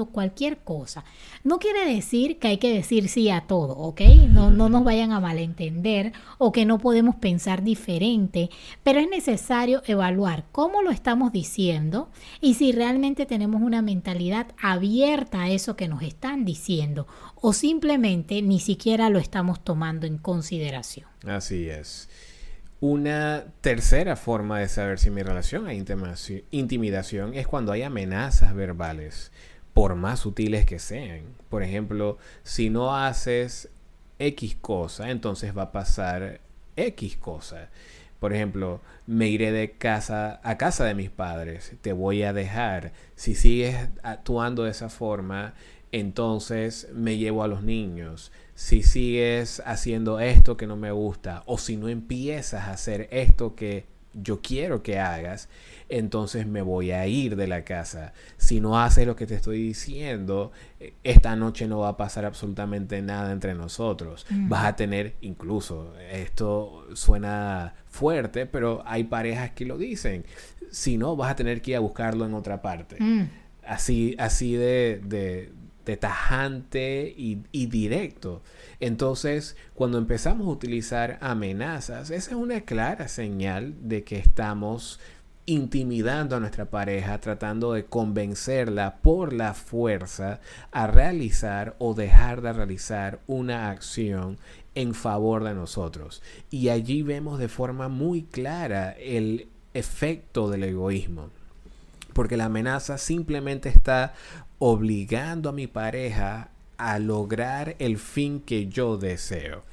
cualquier 0.06 0.58
cosa. 0.58 1.04
No 1.44 1.58
quiere 1.58 1.86
decir 1.86 2.38
que 2.38 2.48
hay 2.48 2.58
que 2.58 2.72
decir 2.72 3.08
sí 3.08 3.30
a 3.30 3.42
todo, 3.42 3.76
¿ok? 3.76 4.00
No, 4.30 4.50
no 4.50 4.68
nos 4.68 4.84
vayan 4.84 5.12
a 5.12 5.20
malentender 5.20 6.12
o 6.38 6.52
que 6.52 6.64
no 6.64 6.78
podemos 6.78 7.16
pensar 7.16 7.62
diferente, 7.62 8.50
pero 8.82 9.00
es 9.00 9.08
necesario 9.08 9.82
evaluar 9.86 10.44
cómo 10.52 10.82
lo 10.82 10.90
estamos 10.90 11.32
diciendo 11.32 12.08
y 12.40 12.54
si 12.54 12.72
realmente 12.72 13.26
tenemos 13.26 13.62
una 13.62 13.82
mentalidad 13.82 14.48
abierta 14.60 15.42
a 15.42 15.50
eso 15.50 15.76
que 15.76 15.88
nos 15.88 16.02
están 16.02 16.44
diciendo 16.44 17.06
o 17.36 17.52
simplemente 17.52 18.42
ni 18.42 18.60
siquiera 18.60 19.10
lo 19.10 19.18
estamos 19.18 19.62
tomando 19.62 20.06
en 20.06 20.18
consideración. 20.18 21.08
Así 21.26 21.68
es. 21.68 22.08
Una 22.80 23.46
tercera 23.62 24.16
forma 24.16 24.60
de 24.60 24.68
saber 24.68 24.98
si 24.98 25.10
mi 25.10 25.22
relación 25.22 25.66
hay 25.66 25.82
intimidación 26.50 27.32
es 27.34 27.46
cuando 27.46 27.72
hay 27.72 27.82
amenazas 27.82 28.54
verbales, 28.54 29.32
por 29.76 29.94
más 29.94 30.20
sutiles 30.20 30.64
que 30.64 30.78
sean. 30.78 31.20
Por 31.50 31.62
ejemplo, 31.62 32.16
si 32.42 32.70
no 32.70 32.96
haces 32.96 33.68
X 34.18 34.56
cosa, 34.58 35.10
entonces 35.10 35.54
va 35.54 35.64
a 35.64 35.72
pasar 35.72 36.40
X 36.76 37.18
cosa. 37.18 37.68
Por 38.18 38.32
ejemplo, 38.32 38.80
me 39.06 39.28
iré 39.28 39.52
de 39.52 39.72
casa 39.72 40.40
a 40.42 40.56
casa 40.56 40.86
de 40.86 40.94
mis 40.94 41.10
padres, 41.10 41.74
te 41.82 41.92
voy 41.92 42.22
a 42.22 42.32
dejar. 42.32 42.94
Si 43.16 43.34
sigues 43.34 43.76
actuando 44.02 44.64
de 44.64 44.70
esa 44.70 44.88
forma, 44.88 45.52
entonces 45.92 46.88
me 46.94 47.18
llevo 47.18 47.42
a 47.42 47.48
los 47.48 47.62
niños 47.62 48.32
si 48.54 48.82
sigues 48.82 49.62
haciendo 49.66 50.20
esto 50.20 50.56
que 50.56 50.66
no 50.66 50.76
me 50.76 50.90
gusta 50.90 51.42
o 51.44 51.58
si 51.58 51.76
no 51.76 51.90
empiezas 51.90 52.62
a 52.62 52.70
hacer 52.70 53.08
esto 53.10 53.54
que 53.54 53.84
yo 54.22 54.40
quiero 54.40 54.82
que 54.82 54.98
hagas, 54.98 55.48
entonces 55.88 56.46
me 56.46 56.62
voy 56.62 56.90
a 56.90 57.06
ir 57.06 57.36
de 57.36 57.46
la 57.46 57.64
casa. 57.64 58.12
Si 58.36 58.60
no 58.60 58.80
haces 58.80 59.06
lo 59.06 59.16
que 59.16 59.26
te 59.26 59.34
estoy 59.34 59.62
diciendo, 59.62 60.52
eh, 60.80 60.94
esta 61.04 61.36
noche 61.36 61.68
no 61.68 61.80
va 61.80 61.90
a 61.90 61.96
pasar 61.96 62.24
absolutamente 62.24 63.00
nada 63.02 63.32
entre 63.32 63.54
nosotros. 63.54 64.26
Vas 64.30 64.64
a 64.64 64.76
tener, 64.76 65.14
incluso, 65.20 65.94
esto 66.10 66.86
suena 66.94 67.74
fuerte, 67.86 68.46
pero 68.46 68.82
hay 68.86 69.04
parejas 69.04 69.50
que 69.50 69.64
lo 69.64 69.78
dicen. 69.78 70.24
Si 70.70 70.98
no, 70.98 71.16
vas 71.16 71.32
a 71.32 71.36
tener 71.36 71.62
que 71.62 71.72
ir 71.72 71.76
a 71.76 71.80
buscarlo 71.80 72.26
en 72.26 72.34
otra 72.34 72.62
parte. 72.62 72.96
Mm. 72.98 73.30
Así, 73.64 74.14
así 74.18 74.54
de, 74.54 75.00
de 75.04 75.52
tajante 75.94 77.14
y, 77.16 77.66
directo. 77.66 78.42
Entonces, 78.80 79.56
cuando 79.74 79.98
empezamos 79.98 80.48
a 80.48 80.50
utilizar 80.50 81.18
amenazas, 81.20 82.10
esa 82.10 82.30
es 82.32 82.36
una 82.36 82.62
clara 82.62 83.06
señal 83.06 83.74
de 83.82 84.02
que 84.02 84.18
estamos 84.18 84.98
intimidando 85.48 86.34
a 86.34 86.40
nuestra 86.40 86.64
pareja, 86.64 87.20
tratando 87.20 87.72
de 87.72 87.84
convencerla 87.84 88.96
por 88.96 89.32
la 89.32 89.54
fuerza 89.54 90.40
a 90.72 90.88
realizar 90.88 91.76
o 91.78 91.94
dejar 91.94 92.42
de 92.42 92.52
realizar 92.52 93.20
una 93.28 93.70
acción 93.70 94.38
en 94.74 94.92
favor 94.92 95.44
de 95.44 95.54
nosotros. 95.54 96.22
Y 96.50 96.68
allí 96.70 97.02
vemos 97.02 97.38
de 97.38 97.48
forma 97.48 97.88
muy 97.88 98.24
clara 98.24 98.90
el 98.98 99.48
efecto 99.72 100.50
del 100.50 100.64
egoísmo. 100.64 101.30
Porque 102.16 102.38
la 102.38 102.46
amenaza 102.46 102.96
simplemente 102.96 103.68
está 103.68 104.14
obligando 104.58 105.50
a 105.50 105.52
mi 105.52 105.66
pareja 105.66 106.48
a 106.78 106.98
lograr 106.98 107.76
el 107.78 107.98
fin 107.98 108.40
que 108.40 108.68
yo 108.68 108.96
deseo. 108.96 109.64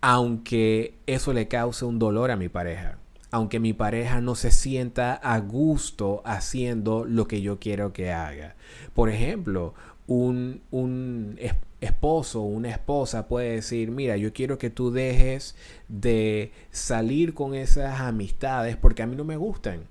Aunque 0.00 0.94
eso 1.06 1.34
le 1.34 1.48
cause 1.48 1.84
un 1.84 1.98
dolor 1.98 2.30
a 2.30 2.36
mi 2.36 2.48
pareja. 2.48 2.96
Aunque 3.30 3.60
mi 3.60 3.74
pareja 3.74 4.22
no 4.22 4.36
se 4.36 4.50
sienta 4.50 5.12
a 5.12 5.38
gusto 5.40 6.22
haciendo 6.24 7.04
lo 7.04 7.28
que 7.28 7.42
yo 7.42 7.58
quiero 7.58 7.92
que 7.92 8.10
haga. 8.10 8.56
Por 8.94 9.10
ejemplo, 9.10 9.74
un, 10.06 10.62
un 10.70 11.38
esposo 11.82 12.40
o 12.40 12.46
una 12.46 12.70
esposa 12.70 13.28
puede 13.28 13.56
decir, 13.56 13.90
mira, 13.90 14.16
yo 14.16 14.32
quiero 14.32 14.56
que 14.56 14.70
tú 14.70 14.90
dejes 14.90 15.56
de 15.88 16.52
salir 16.70 17.34
con 17.34 17.54
esas 17.54 18.00
amistades 18.00 18.76
porque 18.76 19.02
a 19.02 19.06
mí 19.06 19.14
no 19.14 19.24
me 19.24 19.36
gustan. 19.36 19.82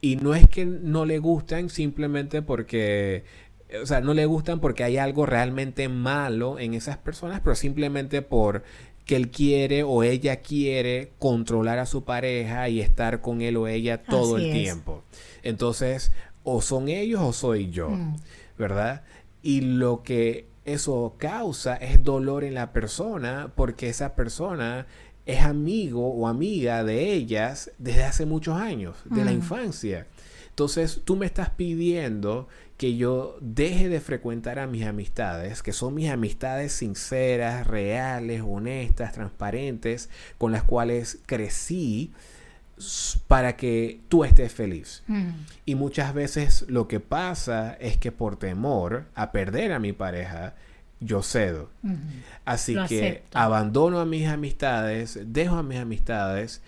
Y 0.00 0.16
no 0.16 0.34
es 0.34 0.48
que 0.48 0.64
no 0.64 1.04
le 1.04 1.18
gustan 1.18 1.68
simplemente 1.68 2.42
porque 2.42 3.24
o 3.82 3.86
sea, 3.86 4.00
no 4.00 4.14
le 4.14 4.26
gustan 4.26 4.60
porque 4.60 4.84
hay 4.84 4.96
algo 4.96 5.26
realmente 5.26 5.88
malo 5.88 6.58
en 6.58 6.74
esas 6.74 6.98
personas, 6.98 7.40
pero 7.40 7.54
simplemente 7.54 8.22
por 8.22 8.64
que 9.04 9.16
él 9.16 9.30
quiere 9.30 9.82
o 9.82 10.02
ella 10.02 10.36
quiere 10.36 11.12
controlar 11.18 11.78
a 11.78 11.86
su 11.86 12.04
pareja 12.04 12.68
y 12.68 12.80
estar 12.80 13.20
con 13.20 13.40
él 13.40 13.56
o 13.56 13.66
ella 13.66 14.02
todo 14.02 14.36
el 14.36 14.52
tiempo. 14.52 15.02
Entonces, 15.42 16.12
o 16.44 16.62
son 16.62 16.88
ellos 16.88 17.20
o 17.20 17.32
soy 17.32 17.70
yo, 17.70 17.90
mm. 17.90 18.16
¿verdad? 18.58 19.02
Y 19.42 19.62
lo 19.62 20.02
que 20.02 20.46
eso 20.64 21.14
causa 21.18 21.76
es 21.76 22.04
dolor 22.04 22.44
en 22.44 22.54
la 22.54 22.72
persona 22.72 23.52
porque 23.54 23.88
esa 23.88 24.14
persona 24.14 24.86
es 25.32 25.40
amigo 25.42 26.08
o 26.08 26.26
amiga 26.26 26.84
de 26.84 27.12
ellas 27.12 27.70
desde 27.78 28.04
hace 28.04 28.26
muchos 28.26 28.56
años, 28.56 28.96
de 29.04 29.24
la 29.24 29.32
infancia. 29.32 30.06
Entonces 30.48 31.02
tú 31.04 31.16
me 31.16 31.26
estás 31.26 31.50
pidiendo 31.50 32.48
que 32.76 32.96
yo 32.96 33.38
deje 33.40 33.88
de 33.88 34.00
frecuentar 34.00 34.58
a 34.58 34.66
mis 34.66 34.84
amistades, 34.86 35.62
que 35.62 35.72
son 35.72 35.94
mis 35.94 36.10
amistades 36.10 36.72
sinceras, 36.72 37.66
reales, 37.66 38.42
honestas, 38.46 39.12
transparentes, 39.12 40.10
con 40.38 40.52
las 40.52 40.62
cuales 40.62 41.20
crecí 41.26 42.12
para 43.26 43.56
que 43.56 44.00
tú 44.08 44.24
estés 44.24 44.52
feliz. 44.52 45.02
Mm. 45.06 45.30
Y 45.66 45.74
muchas 45.74 46.14
veces 46.14 46.64
lo 46.68 46.88
que 46.88 47.00
pasa 47.00 47.74
es 47.80 47.96
que 47.96 48.12
por 48.12 48.36
temor 48.36 49.06
a 49.14 49.32
perder 49.32 49.72
a 49.72 49.78
mi 49.78 49.92
pareja, 49.92 50.54
yo 51.00 51.22
cedo. 51.22 51.70
Así 52.44 52.76
que 52.88 53.22
abandono 53.32 54.00
a 54.00 54.04
mis 54.04 54.28
amistades, 54.28 55.18
dejo 55.26 55.56
a 55.56 55.62
mis 55.62 55.78
amistades 55.78 56.62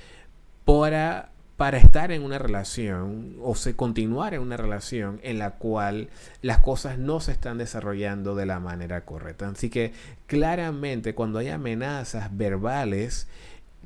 para 0.65 1.33
para 1.57 1.79
estar 1.79 2.11
en 2.11 2.25
una 2.25 2.39
relación 2.39 3.37
o 3.41 3.55
se 3.55 3.77
continuar 3.77 4.35
en 4.35 4.41
una 4.41 4.57
relación 4.57 5.21
en 5.23 5.39
la 5.39 5.53
cual 5.53 6.09
las 6.41 6.59
cosas 6.59 6.99
no 6.99 7.21
se 7.21 7.31
están 7.31 7.57
desarrollando 7.57 8.35
de 8.35 8.47
la 8.47 8.59
manera 8.59 9.05
correcta. 9.05 9.49
Así 9.49 9.71
que 9.71 9.93
claramente 10.27 11.15
cuando 11.15 11.39
hay 11.39 11.51
amenazas 11.51 12.37
verbales, 12.37 13.29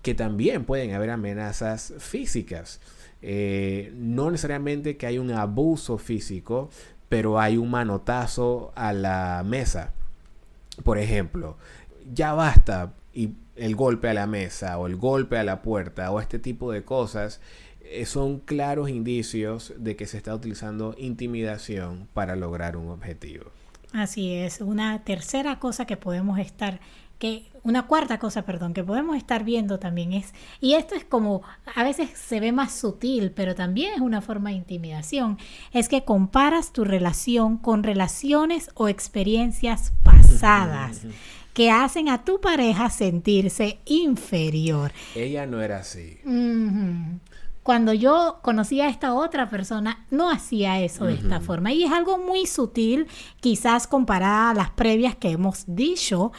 que 0.01 0.15
también 0.15 0.65
pueden 0.65 0.95
haber 0.95 1.11
amenazas 1.11 1.93
físicas, 1.99 2.81
eh, 3.21 3.93
no 3.95 4.31
necesariamente 4.31 4.97
que 4.97 5.07
hay 5.07 5.19
un 5.19 5.33
abuso 5.33 5.99
físico, 5.99 6.71
pero 7.11 7.39
hay 7.39 7.59
un 7.59 7.71
manotazo 7.71 8.73
a 8.75 8.95
la 8.95 9.43
mesa. 9.45 9.93
Por 10.85 10.99
ejemplo, 10.99 11.57
ya 12.13 12.33
basta 12.35 12.95
y 13.13 13.31
el 13.57 13.75
golpe 13.75 14.09
a 14.11 14.15
la 14.15 14.27
mesa 14.27 14.79
o 14.79 14.87
el 14.87 14.97
golpe 14.97 15.39
a 15.39 15.45
la 15.45 15.63
puerta 15.63 16.11
o 16.11 16.21
este 16.21 16.39
tipo 16.39 16.71
de 16.71 16.85
cosas 16.85 17.41
eh, 17.81 18.05
son 18.05 18.41
claros 18.41 18.91
indicios 18.91 19.73
de 19.79 19.97
que 19.97 20.07
se 20.07 20.19
está 20.19 20.35
utilizando 20.35 20.95
intimidación 20.99 22.09
para 22.13 22.37
lograr 22.37 22.77
un 22.77 22.91
objetivo. 22.91 23.47
Así 23.93 24.35
es. 24.35 24.61
Una 24.61 25.05
tercera 25.05 25.59
cosa 25.59 25.87
que 25.87 25.97
podemos 25.97 26.39
estar 26.39 26.81
que 27.19 27.47
una 27.63 27.87
cuarta 27.87 28.19
cosa, 28.19 28.43
perdón, 28.43 28.75
que 28.75 28.85
podemos 28.85 29.17
estar 29.17 29.43
viendo 29.43 29.79
también 29.79 30.13
es, 30.13 30.35
y 30.61 30.75
esto 30.75 30.95
es 30.95 31.05
como, 31.05 31.43
a 31.75 31.83
veces 31.83 32.11
se 32.11 32.41
ve 32.41 32.53
más 32.53 32.73
sutil, 32.73 33.31
pero 33.31 33.55
también 33.55 33.95
es 33.95 34.01
una 34.01 34.21
forma 34.21 34.51
de 34.51 34.57
intimidación, 34.57 35.39
es 35.73 35.89
que 35.89 36.05
comparas 36.05 36.73
tu 36.73 36.85
relación 36.85 37.57
con 37.57 37.83
relaciones 37.83 38.71
o 38.75 38.89
experiencias 38.89 39.95
pasadas 40.05 40.26
que 41.53 41.71
hacen 41.71 42.09
a 42.09 42.25
tu 42.25 42.41
pareja 42.41 42.91
sentirse 42.91 43.79
inferior. 43.87 44.93
Ella 45.15 45.47
no 45.47 45.63
era 45.63 45.79
así. 45.79 46.19
Cuando 47.63 47.93
yo 47.93 48.39
conocía 48.43 48.87
a 48.87 48.91
esta 48.91 49.15
otra 49.15 49.51
persona, 49.51 50.05
no 50.11 50.31
hacía 50.31 50.81
eso 50.81 51.07
de 51.07 51.15
esta 51.15 51.41
forma. 51.41 51.73
Y 51.73 51.83
es 51.83 51.91
algo 51.91 52.19
muy 52.19 52.47
sutil, 52.47 53.09
quizás 53.41 53.87
comparada 53.87 54.51
a 54.51 54.55
las 54.55 54.71
previas 54.71 55.17
que 55.17 55.31
hemos 55.31 55.65
dicho, 55.67 56.31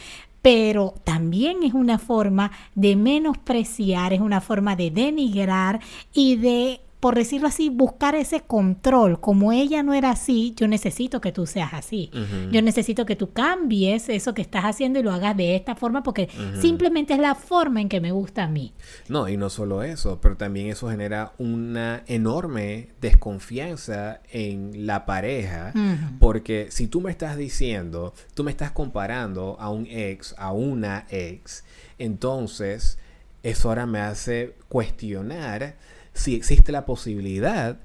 pero 0.42 0.94
también 1.04 1.64
es 1.64 1.74
una 1.74 1.98
forma 1.98 2.52
de 2.76 2.96
menospreciar, 2.96 4.14
es 4.14 4.22
una 4.22 4.40
forma 4.40 4.78
de 4.78 4.92
denigrar 4.92 5.82
y 6.14 6.38
de 6.38 6.80
por 7.00 7.16
decirlo 7.16 7.48
así, 7.48 7.70
buscar 7.70 8.16
ese 8.16 8.42
control. 8.42 9.20
Como 9.20 9.52
ella 9.52 9.84
no 9.84 9.94
era 9.94 10.12
así, 10.12 10.54
yo 10.56 10.68
necesito 10.68 11.22
que 11.22 11.32
tú 11.32 11.46
seas 11.46 11.74
así. 11.74 12.10
Yo 12.52 12.62
necesito 12.62 13.06
que 13.06 13.16
tú 13.16 13.32
cambies 13.32 14.10
eso 14.10 14.34
que 14.34 14.42
estás 14.42 14.64
haciendo 14.66 15.00
y 15.00 15.04
lo 15.04 15.12
hagas 15.12 15.38
de 15.38 15.56
esta 15.56 15.76
forma 15.76 16.02
porque 16.02 16.28
simplemente 16.60 17.14
es 17.14 17.20
la 17.20 17.36
forma 17.36 17.82
en 17.82 17.90
que 17.90 18.02
me 18.02 18.12
gusta 18.12 18.46
a 18.46 18.48
mí. 18.48 18.74
No, 19.10 19.30
y 19.30 19.38
no 19.38 19.50
solo 19.50 19.84
eso, 19.84 20.20
pero 20.22 20.38
también 20.38 20.68
eso 20.68 20.90
genera 20.90 21.34
una 21.38 22.04
enorme 22.08 22.90
desconfianza 23.00 24.22
en 24.32 24.88
la 24.88 25.06
pareja 25.06 25.74
porque 26.20 26.68
si 26.72 26.88
tú 26.88 27.02
me 27.02 27.12
estás 27.12 27.38
diciendo, 27.38 28.14
tú 28.34 28.44
me 28.44 28.52
estás 28.52 28.72
comparando 28.72 29.56
a 29.60 29.70
un 29.70 29.86
ex, 29.88 30.34
a 30.38 30.52
una 30.52 31.06
ex, 31.10 31.64
entonces 32.00 32.98
eso 33.44 33.70
ahora 33.70 33.86
me 33.86 34.00
hace 34.00 34.56
cuestionar 34.68 35.76
si 36.18 36.36
existe 36.36 36.72
la 36.72 36.86
posibilidad 36.86 37.80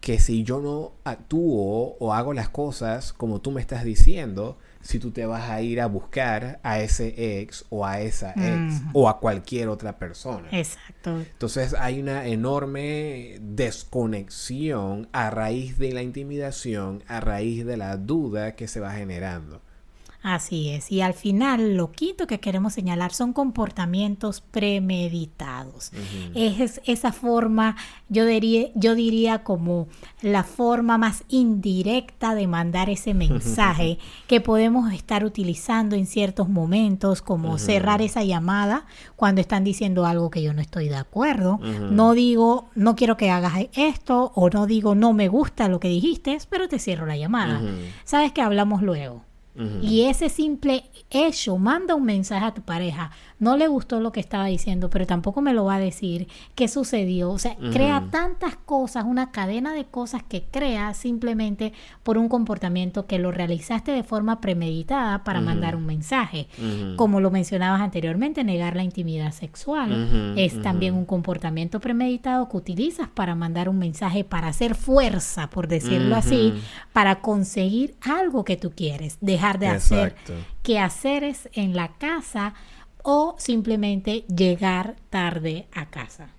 que 0.00 0.20
si 0.20 0.44
yo 0.44 0.60
no 0.60 0.92
actúo 1.04 1.96
o 1.98 2.12
hago 2.12 2.32
las 2.32 2.48
cosas 2.48 3.12
como 3.12 3.40
tú 3.40 3.50
me 3.50 3.60
estás 3.60 3.82
diciendo, 3.82 4.58
si 4.82 4.98
tú 4.98 5.10
te 5.10 5.26
vas 5.26 5.50
a 5.50 5.62
ir 5.62 5.80
a 5.80 5.86
buscar 5.86 6.60
a 6.62 6.80
ese 6.80 7.40
ex 7.40 7.64
o 7.70 7.84
a 7.84 8.00
esa 8.00 8.32
ex 8.36 8.82
o 8.92 9.08
a 9.08 9.18
cualquier 9.18 9.68
otra 9.68 9.98
persona. 9.98 10.48
Exacto. 10.52 11.18
Entonces 11.18 11.74
hay 11.74 12.00
una 12.00 12.26
enorme 12.26 13.38
desconexión 13.40 15.08
a 15.12 15.30
raíz 15.30 15.78
de 15.78 15.92
la 15.92 16.02
intimidación, 16.02 17.02
a 17.08 17.20
raíz 17.20 17.66
de 17.66 17.76
la 17.76 17.96
duda 17.96 18.54
que 18.54 18.68
se 18.68 18.80
va 18.80 18.92
generando. 18.92 19.60
Así 20.26 20.70
es. 20.70 20.90
Y 20.90 21.02
al 21.02 21.14
final, 21.14 21.76
lo 21.76 21.92
quinto 21.92 22.26
que 22.26 22.40
queremos 22.40 22.72
señalar 22.72 23.12
son 23.12 23.32
comportamientos 23.32 24.40
premeditados. 24.40 25.92
Es 26.34 26.80
esa 26.84 27.12
forma, 27.12 27.76
yo 28.08 28.26
diría, 28.26 28.70
yo 28.74 28.96
diría 28.96 29.44
como 29.44 29.86
la 30.22 30.42
forma 30.42 30.98
más 30.98 31.22
indirecta 31.28 32.34
de 32.34 32.48
mandar 32.48 32.90
ese 32.90 33.14
mensaje 33.14 33.98
que 34.26 34.40
podemos 34.40 34.92
estar 34.92 35.24
utilizando 35.24 35.94
en 35.94 36.06
ciertos 36.06 36.48
momentos, 36.48 37.22
como 37.22 37.56
cerrar 37.56 38.02
esa 38.02 38.24
llamada 38.24 38.86
cuando 39.14 39.40
están 39.40 39.62
diciendo 39.62 40.06
algo 40.06 40.28
que 40.30 40.42
yo 40.42 40.52
no 40.52 40.60
estoy 40.60 40.88
de 40.88 40.96
acuerdo. 40.96 41.60
No 41.92 42.14
digo, 42.14 42.68
no 42.74 42.96
quiero 42.96 43.16
que 43.16 43.30
hagas 43.30 43.68
esto, 43.74 44.32
o 44.34 44.50
no 44.50 44.66
digo, 44.66 44.96
no 44.96 45.12
me 45.12 45.28
gusta 45.28 45.68
lo 45.68 45.78
que 45.78 45.86
dijiste, 45.86 46.36
pero 46.50 46.68
te 46.68 46.80
cierro 46.80 47.06
la 47.06 47.16
llamada. 47.16 47.62
Sabes 48.02 48.32
que 48.32 48.42
hablamos 48.42 48.82
luego. 48.82 49.22
Y 49.80 50.02
ese 50.02 50.28
simple 50.28 50.84
hecho 51.10 51.56
manda 51.56 51.94
un 51.94 52.04
mensaje 52.04 52.44
a 52.44 52.52
tu 52.52 52.62
pareja. 52.62 53.10
No 53.38 53.56
le 53.56 53.68
gustó 53.68 54.00
lo 54.00 54.12
que 54.12 54.20
estaba 54.20 54.46
diciendo, 54.46 54.88
pero 54.88 55.06
tampoco 55.06 55.42
me 55.42 55.52
lo 55.52 55.64
va 55.64 55.76
a 55.76 55.80
decir 55.80 56.28
qué 56.54 56.68
sucedió. 56.68 57.30
O 57.30 57.38
sea, 57.38 57.56
crea 57.72 58.08
tantas 58.10 58.56
cosas, 58.56 59.04
una 59.04 59.30
cadena 59.30 59.74
de 59.74 59.84
cosas 59.84 60.22
que 60.22 60.44
crea 60.44 60.94
simplemente 60.94 61.72
por 62.02 62.16
un 62.16 62.28
comportamiento 62.28 63.06
que 63.06 63.18
lo 63.18 63.32
realizaste 63.32 63.92
de 63.92 64.02
forma 64.02 64.40
premeditada 64.40 65.22
para 65.24 65.40
mandar 65.40 65.76
un 65.76 65.86
mensaje. 65.86 66.48
Como 66.96 67.20
lo 67.20 67.30
mencionabas 67.30 67.80
anteriormente, 67.80 68.42
negar 68.44 68.74
la 68.74 68.84
intimidad 68.84 69.32
sexual 69.32 70.34
es 70.36 70.60
también 70.62 70.94
un 70.94 71.04
comportamiento 71.04 71.80
premeditado 71.80 72.48
que 72.48 72.56
utilizas 72.56 73.08
para 73.08 73.34
mandar 73.34 73.68
un 73.68 73.78
mensaje, 73.78 74.24
para 74.24 74.48
hacer 74.48 74.74
fuerza, 74.74 75.50
por 75.50 75.68
decirlo 75.68 76.16
así, 76.16 76.54
para 76.92 77.20
conseguir 77.20 77.94
algo 78.00 78.44
que 78.44 78.56
tú 78.56 78.72
quieres. 78.74 79.18
Dejar 79.20 79.58
de 79.58 79.68
hacer 79.68 80.14
quehaceres 80.62 81.48
en 81.52 81.76
la 81.76 81.88
casa 81.88 82.54
o 83.08 83.36
simplemente 83.38 84.24
llegar 84.26 84.96
tarde 85.10 85.68
a 85.72 85.90
casa. 85.90 86.30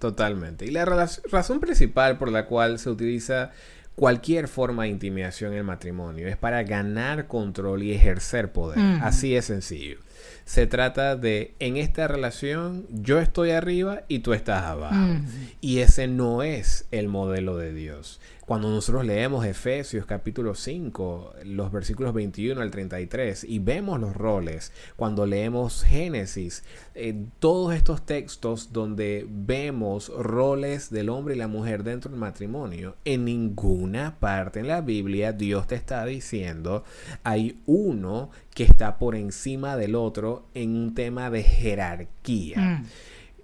totalmente. 0.00 0.66
Y 0.66 0.72
la 0.72 0.84
razón 0.84 1.60
principal 1.60 2.18
por 2.18 2.32
la 2.32 2.46
cual 2.46 2.80
se 2.80 2.90
utiliza 2.90 3.52
cualquier 3.94 4.48
forma 4.48 4.82
de 4.82 4.88
intimidación 4.88 5.52
en 5.52 5.58
el 5.58 5.64
matrimonio 5.64 6.26
es 6.26 6.36
para 6.36 6.64
ganar 6.64 7.28
control 7.28 7.84
y 7.84 7.92
ejercer 7.92 8.50
poder. 8.50 8.80
Así 9.02 9.36
es 9.36 9.44
sencillo. 9.44 10.00
Se 10.44 10.66
trata 10.66 11.16
de, 11.16 11.54
en 11.58 11.76
esta 11.76 12.08
relación, 12.08 12.86
yo 12.90 13.18
estoy 13.18 13.50
arriba 13.50 14.02
y 14.08 14.20
tú 14.20 14.32
estás 14.32 14.64
abajo. 14.64 15.20
Y 15.60 15.78
ese 15.78 16.08
no 16.08 16.42
es 16.42 16.86
el 16.90 17.08
modelo 17.08 17.56
de 17.56 17.72
Dios. 17.72 18.20
Cuando 18.48 18.70
nosotros 18.70 19.04
leemos 19.04 19.44
Efesios 19.44 20.06
capítulo 20.06 20.54
5, 20.54 21.34
los 21.44 21.70
versículos 21.70 22.14
21 22.14 22.62
al 22.62 22.70
33, 22.70 23.44
y 23.44 23.58
vemos 23.58 24.00
los 24.00 24.16
roles, 24.16 24.72
cuando 24.96 25.26
leemos 25.26 25.84
Génesis, 25.84 26.64
eh, 26.94 27.26
todos 27.40 27.74
estos 27.74 28.06
textos 28.06 28.72
donde 28.72 29.26
vemos 29.28 30.08
roles 30.16 30.88
del 30.88 31.10
hombre 31.10 31.34
y 31.34 31.38
la 31.38 31.46
mujer 31.46 31.84
dentro 31.84 32.10
del 32.10 32.20
matrimonio, 32.20 32.96
en 33.04 33.26
ninguna 33.26 34.18
parte 34.18 34.60
en 34.60 34.68
la 34.68 34.80
Biblia 34.80 35.32
Dios 35.32 35.66
te 35.66 35.74
está 35.74 36.06
diciendo 36.06 36.84
hay 37.24 37.60
uno 37.66 38.30
que 38.58 38.64
está 38.64 38.98
por 38.98 39.14
encima 39.14 39.76
del 39.76 39.94
otro 39.94 40.46
en 40.52 40.74
un 40.74 40.92
tema 40.92 41.30
de 41.30 41.44
jerarquía. 41.44 42.58
Mm. 42.58 42.86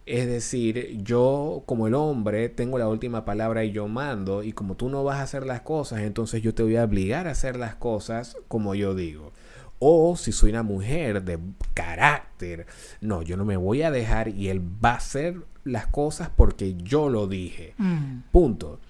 Es 0.07 0.27
decir, 0.27 0.99
yo 1.05 1.63
como 1.67 1.87
el 1.87 1.95
hombre 1.95 2.49
tengo 2.49 2.79
la 2.79 2.89
última 2.89 3.25
palabra 3.25 3.63
y 3.63 3.71
yo 3.71 3.87
mando 3.87 4.43
y 4.43 4.51
como 4.51 4.75
tú 4.75 4.89
no 4.89 5.05
vas 5.05 5.21
a 5.21 5.23
hacer 5.23 5.47
las 5.47 5.61
cosas, 5.61 6.01
entonces 6.01 6.43
yo 6.43 6.53
te 6.53 6.65
voy 6.65 6.75
a 6.75 6.83
obligar 6.83 7.29
a 7.29 7.31
hacer 7.31 7.55
las 7.55 7.77
cosas 7.77 8.37
como 8.49 8.75
yo 8.75 8.97
digo. 8.97 9.33
O 9.79 10.17
si 10.17 10.33
soy 10.33 10.51
una 10.51 10.65
mujer 10.65 11.23
de 11.23 11.39
carácter, 11.75 12.67
no, 13.01 13.23
yo 13.23 13.37
no 13.37 13.45
me 13.45 13.57
voy 13.57 13.83
a 13.83 13.93
dejar 13.93 14.27
y 14.31 14.49
él 14.49 14.61
va 14.85 14.95
a 14.95 14.97
hacer 14.97 15.37
las 15.63 15.87
cosas 15.87 16.29
porque 16.35 16.75
yo 16.75 17.09
lo 17.09 17.29
dije. 17.29 17.75
Mm. 17.79 18.23
Punto. 18.33 18.81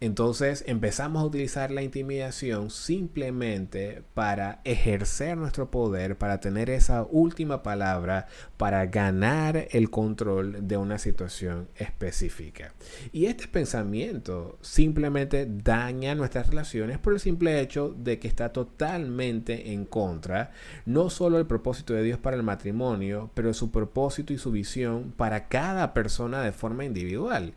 Entonces 0.00 0.64
empezamos 0.66 1.22
a 1.22 1.26
utilizar 1.26 1.70
la 1.70 1.82
intimidación 1.82 2.70
simplemente 2.70 4.02
para 4.14 4.62
ejercer 4.64 5.36
nuestro 5.36 5.70
poder, 5.70 6.16
para 6.16 6.40
tener 6.40 6.70
esa 6.70 7.02
última 7.02 7.62
palabra, 7.62 8.26
para 8.56 8.86
ganar 8.86 9.68
el 9.72 9.90
control 9.90 10.66
de 10.66 10.78
una 10.78 10.98
situación 10.98 11.68
específica. 11.76 12.72
Y 13.12 13.26
este 13.26 13.46
pensamiento 13.46 14.58
simplemente 14.62 15.46
daña 15.46 16.14
nuestras 16.14 16.48
relaciones 16.48 16.98
por 16.98 17.12
el 17.12 17.20
simple 17.20 17.60
hecho 17.60 17.94
de 17.96 18.18
que 18.18 18.28
está 18.28 18.54
totalmente 18.54 19.72
en 19.72 19.84
contra 19.84 20.52
no 20.86 21.10
solo 21.10 21.38
el 21.38 21.46
propósito 21.46 21.92
de 21.92 22.04
Dios 22.04 22.18
para 22.18 22.36
el 22.36 22.42
matrimonio, 22.42 23.30
pero 23.34 23.52
su 23.52 23.70
propósito 23.70 24.32
y 24.32 24.38
su 24.38 24.50
visión 24.50 25.12
para 25.14 25.48
cada 25.48 25.92
persona 25.92 26.40
de 26.42 26.52
forma 26.52 26.86
individual. 26.86 27.52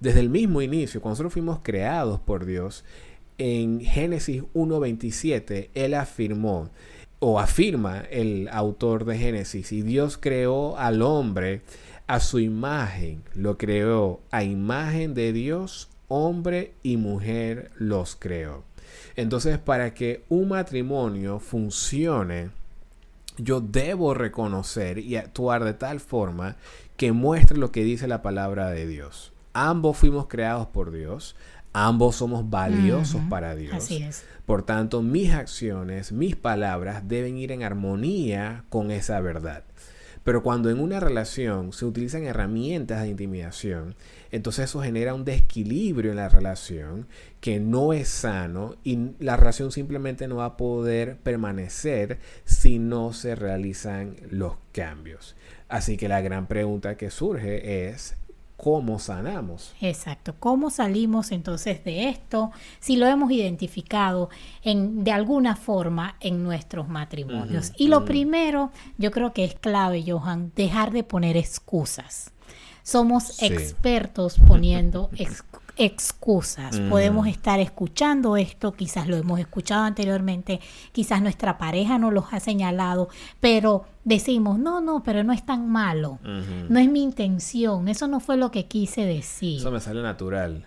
Desde 0.00 0.20
el 0.20 0.30
mismo 0.30 0.62
inicio, 0.62 1.00
cuando 1.00 1.14
nosotros 1.14 1.32
fuimos 1.32 1.58
creados 1.62 2.20
por 2.20 2.46
Dios, 2.46 2.84
en 3.38 3.80
Génesis 3.80 4.42
1.27, 4.54 5.70
Él 5.74 5.94
afirmó, 5.94 6.70
o 7.20 7.40
afirma 7.40 8.02
el 8.10 8.48
autor 8.52 9.04
de 9.04 9.18
Génesis, 9.18 9.72
y 9.72 9.82
Dios 9.82 10.16
creó 10.16 10.76
al 10.76 11.02
hombre 11.02 11.62
a 12.06 12.20
su 12.20 12.38
imagen, 12.38 13.22
lo 13.34 13.58
creó 13.58 14.20
a 14.30 14.44
imagen 14.44 15.14
de 15.14 15.32
Dios, 15.32 15.88
hombre 16.06 16.74
y 16.82 16.96
mujer 16.96 17.70
los 17.76 18.16
creó. 18.16 18.64
Entonces, 19.16 19.58
para 19.58 19.94
que 19.94 20.22
un 20.28 20.48
matrimonio 20.48 21.40
funcione, 21.40 22.50
yo 23.36 23.60
debo 23.60 24.14
reconocer 24.14 24.98
y 24.98 25.16
actuar 25.16 25.64
de 25.64 25.74
tal 25.74 26.00
forma 26.00 26.56
que 26.96 27.12
muestre 27.12 27.58
lo 27.58 27.72
que 27.72 27.84
dice 27.84 28.08
la 28.08 28.22
palabra 28.22 28.70
de 28.70 28.86
Dios. 28.86 29.32
Ambos 29.52 29.96
fuimos 29.96 30.26
creados 30.26 30.68
por 30.68 30.90
Dios. 30.90 31.36
Ambos 31.72 32.16
somos 32.16 32.48
valiosos 32.48 33.20
para 33.28 33.54
Dios. 33.54 33.74
Así 33.74 33.98
es. 33.98 34.24
Por 34.46 34.62
tanto, 34.62 35.02
mis 35.02 35.32
acciones, 35.32 36.12
mis 36.12 36.34
palabras 36.34 37.06
deben 37.06 37.36
ir 37.36 37.52
en 37.52 37.62
armonía 37.62 38.64
con 38.70 38.90
esa 38.90 39.20
verdad. 39.20 39.64
Pero 40.24 40.42
cuando 40.42 40.68
en 40.68 40.80
una 40.80 41.00
relación 41.00 41.72
se 41.72 41.86
utilizan 41.86 42.24
herramientas 42.24 43.00
de 43.00 43.08
intimidación, 43.08 43.94
entonces 44.30 44.66
eso 44.66 44.82
genera 44.82 45.14
un 45.14 45.24
desequilibrio 45.24 46.10
en 46.10 46.18
la 46.18 46.28
relación 46.28 47.06
que 47.40 47.60
no 47.60 47.94
es 47.94 48.08
sano 48.08 48.76
y 48.84 49.12
la 49.20 49.36
relación 49.36 49.72
simplemente 49.72 50.28
no 50.28 50.36
va 50.36 50.44
a 50.44 50.56
poder 50.58 51.16
permanecer 51.16 52.18
si 52.44 52.78
no 52.78 53.14
se 53.14 53.36
realizan 53.36 54.16
los 54.30 54.56
cambios. 54.72 55.34
Así 55.68 55.96
que 55.96 56.08
la 56.08 56.20
gran 56.20 56.46
pregunta 56.46 56.98
que 56.98 57.10
surge 57.10 57.88
es, 57.88 58.16
cómo 58.58 58.98
sanamos. 58.98 59.72
Exacto, 59.80 60.34
cómo 60.38 60.68
salimos 60.68 61.30
entonces 61.30 61.84
de 61.84 62.08
esto, 62.08 62.50
si 62.80 62.96
lo 62.96 63.06
hemos 63.06 63.30
identificado 63.30 64.30
en, 64.62 65.04
de 65.04 65.12
alguna 65.12 65.54
forma 65.54 66.16
en 66.20 66.42
nuestros 66.42 66.88
matrimonios. 66.88 67.72
y 67.76 67.86
lo 67.86 68.04
primero, 68.04 68.72
yo 68.98 69.12
creo 69.12 69.32
que 69.32 69.44
es 69.44 69.54
clave, 69.54 70.04
Johan, 70.06 70.52
dejar 70.56 70.90
de 70.90 71.04
poner 71.04 71.36
excusas. 71.36 72.32
Somos 72.82 73.42
expertos 73.42 74.36
poniendo 74.46 75.08
excusas. 75.76 76.80
Podemos 76.90 77.28
estar 77.28 77.60
escuchando 77.60 78.36
esto, 78.36 78.72
quizás 78.72 79.06
lo 79.06 79.16
hemos 79.16 79.38
escuchado 79.38 79.84
anteriormente, 79.84 80.58
quizás 80.90 81.22
nuestra 81.22 81.58
pareja 81.58 81.98
no 81.98 82.10
los 82.10 82.32
ha 82.32 82.40
señalado, 82.40 83.08
pero 83.38 83.84
decimos, 84.08 84.58
no, 84.58 84.80
no, 84.80 85.02
pero 85.02 85.22
no 85.22 85.32
es 85.32 85.44
tan 85.44 85.68
malo. 85.68 86.18
No 86.68 86.78
es 86.78 86.90
mi 86.90 87.02
intención. 87.02 87.88
Eso 87.88 88.08
no 88.08 88.20
fue 88.20 88.36
lo 88.36 88.50
que 88.50 88.66
quise 88.66 89.04
decir. 89.04 89.58
Eso 89.58 89.70
me 89.70 89.80
sale 89.80 90.02
natural. 90.02 90.64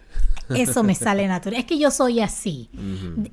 Eso 0.49 0.83
me 0.83 0.95
sale 0.95 1.27
natural. 1.27 1.59
Es 1.59 1.65
que 1.65 1.79
yo 1.79 1.91
soy 1.91 2.19
así. 2.19 2.69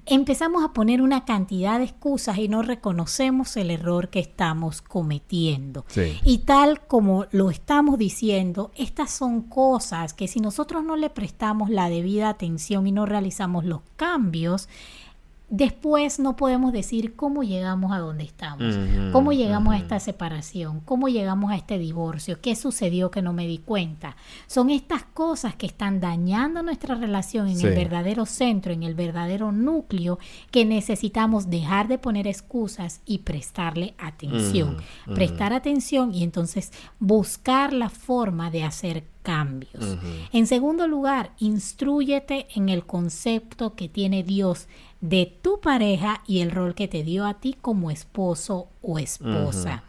Empezamos 0.06 0.64
a 0.64 0.72
poner 0.72 1.02
una 1.02 1.24
cantidad 1.24 1.78
de 1.78 1.84
excusas 1.84 2.38
y 2.38 2.48
no 2.48 2.62
reconocemos 2.62 3.56
el 3.56 3.70
error 3.70 4.08
que 4.08 4.20
estamos 4.20 4.82
cometiendo. 4.82 5.84
Y 6.24 6.38
tal 6.38 6.86
como 6.86 7.26
lo 7.30 7.50
estamos 7.50 7.98
diciendo, 7.98 8.70
estas 8.76 9.10
son 9.10 9.42
cosas 9.42 10.14
que 10.14 10.28
si 10.28 10.40
nosotros 10.40 10.84
no 10.84 10.96
le 10.96 11.10
prestamos 11.10 11.70
la 11.70 11.90
debida 11.90 12.28
atención 12.28 12.86
y 12.86 12.92
no 12.92 13.04
realizamos 13.04 13.64
los 13.64 13.80
cambios, 13.96 14.68
después 15.50 16.18
no 16.18 16.36
podemos 16.36 16.72
decir 16.72 17.16
cómo 17.16 17.42
llegamos 17.42 17.92
a 17.92 17.98
donde 17.98 18.24
estamos, 18.24 18.78
cómo 19.12 19.32
llegamos 19.32 19.74
a 19.74 19.78
esta 19.78 19.98
separación, 19.98 20.80
cómo 20.80 21.08
llegamos 21.08 21.50
a 21.50 21.56
este 21.56 21.78
divorcio, 21.78 22.40
qué 22.40 22.54
sucedió 22.54 23.10
que 23.10 23.22
no 23.22 23.32
me 23.32 23.46
di 23.46 23.58
cuenta. 23.58 24.16
Son 24.46 24.70
estas 24.70 25.04
cosas 25.04 25.54
que 25.54 25.66
están 25.66 26.00
dañando 26.00 26.62
nuestra 26.62 26.94
relación 26.94 27.48
en 27.48 27.60
el 27.60 27.74
verdadero 27.74 28.26
centro, 28.26 28.72
en 28.72 28.82
el 28.82 28.94
verdadero 28.94 29.52
núcleo, 29.52 30.18
que 30.50 30.64
necesitamos 30.64 31.48
dejar 31.48 31.88
de 31.88 31.98
poner 31.98 32.26
excusas 32.26 33.00
y 33.06 33.18
prestarle 33.18 33.94
atención. 33.98 34.76
Prestar 35.14 35.52
atención 35.52 36.14
y 36.14 36.24
entonces 36.24 36.72
buscar 36.98 37.72
la 37.72 37.88
forma 37.88 38.50
de 38.50 38.64
hacer 38.64 39.04
cambios. 39.28 39.98
En 40.32 40.46
segundo 40.46 40.88
lugar, 40.88 41.32
instruyete 41.38 42.46
en 42.54 42.70
el 42.70 42.86
concepto 42.86 43.74
que 43.74 43.86
tiene 43.86 44.22
Dios 44.22 44.68
de 45.02 45.26
tu 45.42 45.60
pareja 45.60 46.22
y 46.26 46.40
el 46.40 46.50
rol 46.50 46.74
que 46.74 46.88
te 46.88 47.04
dio 47.04 47.26
a 47.26 47.34
ti 47.34 47.54
como 47.60 47.90
esposo 47.90 48.68
o 48.80 48.98
esposa. 48.98 49.84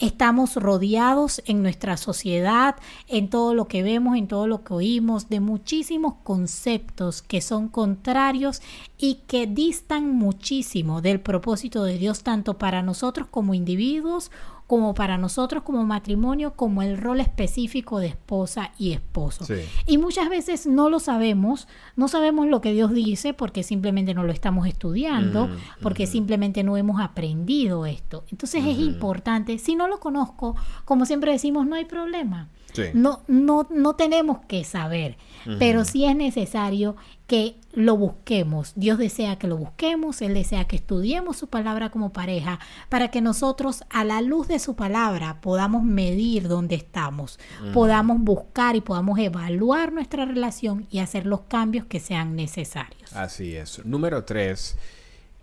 Estamos 0.00 0.56
rodeados 0.56 1.42
en 1.46 1.62
nuestra 1.62 1.96
sociedad, 1.96 2.76
en 3.08 3.30
todo 3.30 3.54
lo 3.54 3.68
que 3.68 3.82
vemos, 3.82 4.18
en 4.18 4.28
todo 4.28 4.46
lo 4.46 4.62
que 4.62 4.74
oímos, 4.74 5.30
de 5.30 5.40
muchísimos 5.40 6.16
conceptos 6.22 7.22
que 7.22 7.40
son 7.40 7.68
contrarios 7.68 8.60
y 8.98 9.20
que 9.26 9.46
distan 9.46 10.10
muchísimo 10.10 11.00
del 11.00 11.20
propósito 11.20 11.84
de 11.84 11.96
Dios 11.96 12.22
tanto 12.22 12.58
para 12.58 12.82
nosotros 12.82 13.28
como 13.30 13.54
individuos 13.54 14.30
como 14.66 14.94
para 14.94 15.18
nosotros 15.18 15.62
como 15.62 15.84
matrimonio, 15.84 16.54
como 16.54 16.82
el 16.82 16.96
rol 16.96 17.20
específico 17.20 17.98
de 17.98 18.08
esposa 18.08 18.72
y 18.78 18.92
esposo. 18.92 19.46
Y 19.86 19.98
muchas 19.98 20.30
veces 20.30 20.66
no 20.66 20.88
lo 20.88 21.00
sabemos, 21.00 21.68
no 21.96 22.08
sabemos 22.08 22.46
lo 22.46 22.60
que 22.60 22.72
Dios 22.72 22.92
dice 22.92 23.34
porque 23.34 23.62
simplemente 23.62 24.14
no 24.14 24.24
lo 24.24 24.32
estamos 24.32 24.66
estudiando, 24.66 25.50
porque 25.82 26.06
simplemente 26.06 26.62
no 26.62 26.76
hemos 26.76 27.00
aprendido 27.00 27.84
esto. 27.84 28.24
Entonces 28.30 28.64
es 28.64 28.78
importante, 28.78 29.58
si 29.58 29.76
no 29.76 29.86
lo 29.86 30.00
conozco, 30.00 30.56
como 30.84 31.04
siempre 31.04 31.32
decimos, 31.32 31.66
no 31.66 31.76
hay 31.76 31.84
problema. 31.84 32.48
No, 32.94 33.22
no, 33.28 33.66
no 33.70 33.94
tenemos 33.94 34.38
que 34.46 34.64
saber, 34.64 35.16
pero 35.58 35.84
sí 35.84 36.04
es 36.04 36.16
necesario 36.16 36.96
que 37.26 37.56
lo 37.72 37.96
busquemos. 37.96 38.72
Dios 38.76 38.98
desea 38.98 39.36
que 39.36 39.46
lo 39.46 39.56
busquemos, 39.56 40.20
Él 40.22 40.34
desea 40.34 40.66
que 40.66 40.76
estudiemos 40.76 41.36
su 41.36 41.48
palabra 41.48 41.90
como 41.90 42.12
pareja 42.12 42.58
para 42.88 43.10
que 43.10 43.20
nosotros 43.20 43.84
a 43.90 44.04
la 44.04 44.20
luz 44.20 44.48
de 44.48 44.58
su 44.58 44.74
palabra 44.76 45.40
podamos 45.40 45.82
medir 45.82 46.48
dónde 46.48 46.74
estamos, 46.74 47.38
podamos 47.72 48.20
buscar 48.20 48.76
y 48.76 48.80
podamos 48.80 49.18
evaluar 49.18 49.92
nuestra 49.92 50.24
relación 50.24 50.86
y 50.90 50.98
hacer 50.98 51.26
los 51.26 51.42
cambios 51.42 51.86
que 51.86 52.00
sean 52.00 52.36
necesarios. 52.36 53.12
Así 53.14 53.56
es. 53.56 53.84
Número 53.84 54.24
tres, 54.24 54.76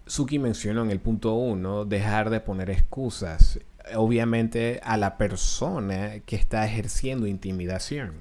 Suki 0.06 0.40
mencionó 0.40 0.84
en 0.84 0.92
el 0.92 1.00
punto 1.00 1.34
uno, 1.34 1.86
dejar 1.86 2.30
de 2.30 2.42
poner 2.42 2.70
excusas 2.70 3.60
obviamente 3.96 4.80
a 4.84 4.98
la 4.98 5.18
persona 5.18 6.20
que 6.26 6.36
está 6.36 6.66
ejerciendo 6.66 7.28
intimidación. 7.28 8.14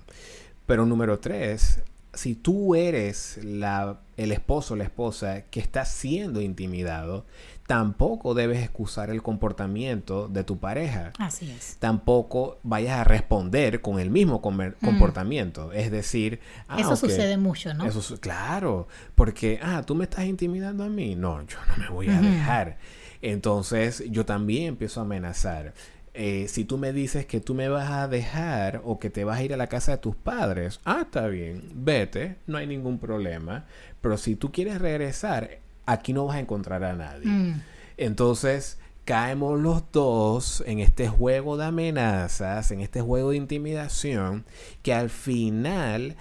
Pero 0.66 0.86
número 0.86 1.18
tres, 1.18 1.82
si 2.12 2.34
tú 2.34 2.74
eres 2.74 3.38
la, 3.42 4.00
el 4.16 4.32
esposo 4.32 4.74
o 4.74 4.76
la 4.76 4.84
esposa 4.84 5.42
que 5.50 5.60
está 5.60 5.84
siendo 5.84 6.40
intimidado, 6.40 7.24
tampoco 7.66 8.34
debes 8.34 8.62
excusar 8.64 9.10
el 9.10 9.22
comportamiento 9.22 10.26
de 10.26 10.42
tu 10.42 10.58
pareja. 10.58 11.12
Así 11.18 11.50
es. 11.50 11.76
Tampoco 11.78 12.58
vayas 12.64 12.98
a 12.98 13.04
responder 13.04 13.80
con 13.80 14.00
el 14.00 14.10
mismo 14.10 14.42
mm. 14.42 14.84
comportamiento. 14.84 15.72
Es 15.72 15.92
decir, 15.92 16.40
ah, 16.66 16.80
eso 16.80 16.96
sucede 16.96 17.36
mucho, 17.36 17.72
¿no? 17.74 17.86
Eso, 17.86 18.18
claro, 18.18 18.88
porque, 19.14 19.60
ah, 19.62 19.84
tú 19.86 19.94
me 19.94 20.04
estás 20.04 20.24
intimidando 20.24 20.82
a 20.82 20.88
mí. 20.88 21.14
No, 21.14 21.46
yo 21.46 21.58
no 21.68 21.76
me 21.76 21.88
voy 21.90 22.08
a 22.08 22.20
dejar. 22.20 22.78
Entonces 23.22 24.04
yo 24.10 24.24
también 24.24 24.64
empiezo 24.64 25.00
a 25.00 25.04
amenazar. 25.04 25.74
Eh, 26.12 26.46
si 26.48 26.64
tú 26.64 26.76
me 26.76 26.92
dices 26.92 27.24
que 27.26 27.40
tú 27.40 27.54
me 27.54 27.68
vas 27.68 27.90
a 27.90 28.08
dejar 28.08 28.82
o 28.84 28.98
que 28.98 29.10
te 29.10 29.24
vas 29.24 29.38
a 29.38 29.44
ir 29.44 29.54
a 29.54 29.56
la 29.56 29.68
casa 29.68 29.92
de 29.92 29.98
tus 29.98 30.16
padres, 30.16 30.80
ah, 30.84 31.02
está 31.02 31.28
bien, 31.28 31.62
vete, 31.72 32.36
no 32.46 32.58
hay 32.58 32.66
ningún 32.66 32.98
problema. 32.98 33.66
Pero 34.00 34.16
si 34.16 34.34
tú 34.34 34.50
quieres 34.50 34.80
regresar, 34.80 35.60
aquí 35.86 36.12
no 36.12 36.26
vas 36.26 36.36
a 36.36 36.40
encontrar 36.40 36.82
a 36.84 36.94
nadie. 36.94 37.26
Mm. 37.26 37.62
Entonces, 37.96 38.78
caemos 39.04 39.60
los 39.60 39.84
dos 39.92 40.62
en 40.66 40.80
este 40.80 41.08
juego 41.08 41.56
de 41.56 41.66
amenazas, 41.66 42.70
en 42.70 42.80
este 42.80 43.00
juego 43.00 43.30
de 43.30 43.36
intimidación, 43.36 44.44
que 44.82 44.94
al 44.94 45.10
final 45.10 46.16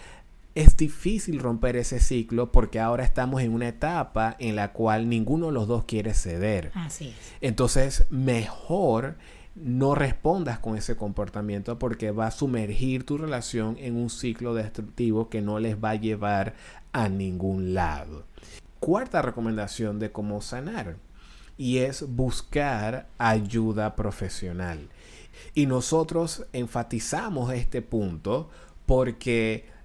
es 0.60 0.76
difícil 0.76 1.40
romper 1.40 1.78
ese 1.78 2.02
ciclo 2.02 2.52
porque 2.52 2.82
ahora 2.82 3.06
estamos 3.06 3.42
en 3.42 3.54
una 3.54 3.70
etapa 3.70 4.36
en 4.40 4.58
la 4.58 4.74
cual 4.74 5.08
ninguno 5.08 5.48
de 5.48 5.54
los 5.54 5.68
dos 5.70 5.86
quiere 5.86 6.14
ceder. 6.14 6.72
Así 6.74 7.08
es. 7.08 7.16
Entonces, 7.40 8.06
mejor 8.10 9.16
no 9.56 9.96
respondas 9.96 10.60
con 10.60 10.76
ese 10.76 10.98
comportamiento 10.98 11.80
porque 11.80 12.12
va 12.12 12.28
a 12.28 12.32
sumergir 12.32 13.06
tu 13.06 13.18
relación 13.18 13.78
en 13.80 13.96
un 13.96 14.10
ciclo 14.10 14.54
destructivo 14.54 15.30
que 15.30 15.42
no 15.42 15.60
les 15.60 15.82
va 15.82 15.92
a 15.92 15.96
llevar 15.96 16.56
a 16.92 17.08
ningún 17.08 17.74
lado. 17.74 18.26
Cuarta 18.82 19.22
recomendación 19.22 19.98
de 19.98 20.12
cómo 20.12 20.42
sanar 20.42 20.98
y 21.58 21.78
es 21.80 22.06
buscar 22.06 23.08
ayuda 23.18 23.96
profesional. 23.96 24.90
Y 25.54 25.68
nosotros 25.68 26.46
enfatizamos 26.52 27.54
este 27.54 27.82
punto 27.82 28.50
porque 28.86 29.79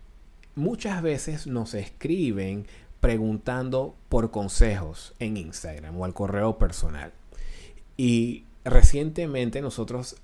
muchas 0.55 1.03
veces 1.03 1.47
nos 1.47 1.75
escriben 1.75 2.67
preguntando 3.01 3.95
por 4.09 4.31
consejos 4.31 5.15
en 5.19 5.37
Instagram 5.37 5.99
o 6.01 6.05
al 6.05 6.15
correo 6.15 6.59
personal. 6.59 7.13
Y 7.97 8.45
recientemente 8.65 9.61
nosotros 9.61 10.17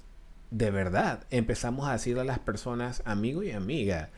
de 0.51 0.71
verdad 0.71 1.25
empezamos 1.31 1.89
a 1.89 1.93
decirle 1.93 2.23
a 2.23 2.25
las 2.25 2.39
personas, 2.39 3.03
amigo 3.05 3.43
y 3.43 3.53
amiga, 3.53 4.11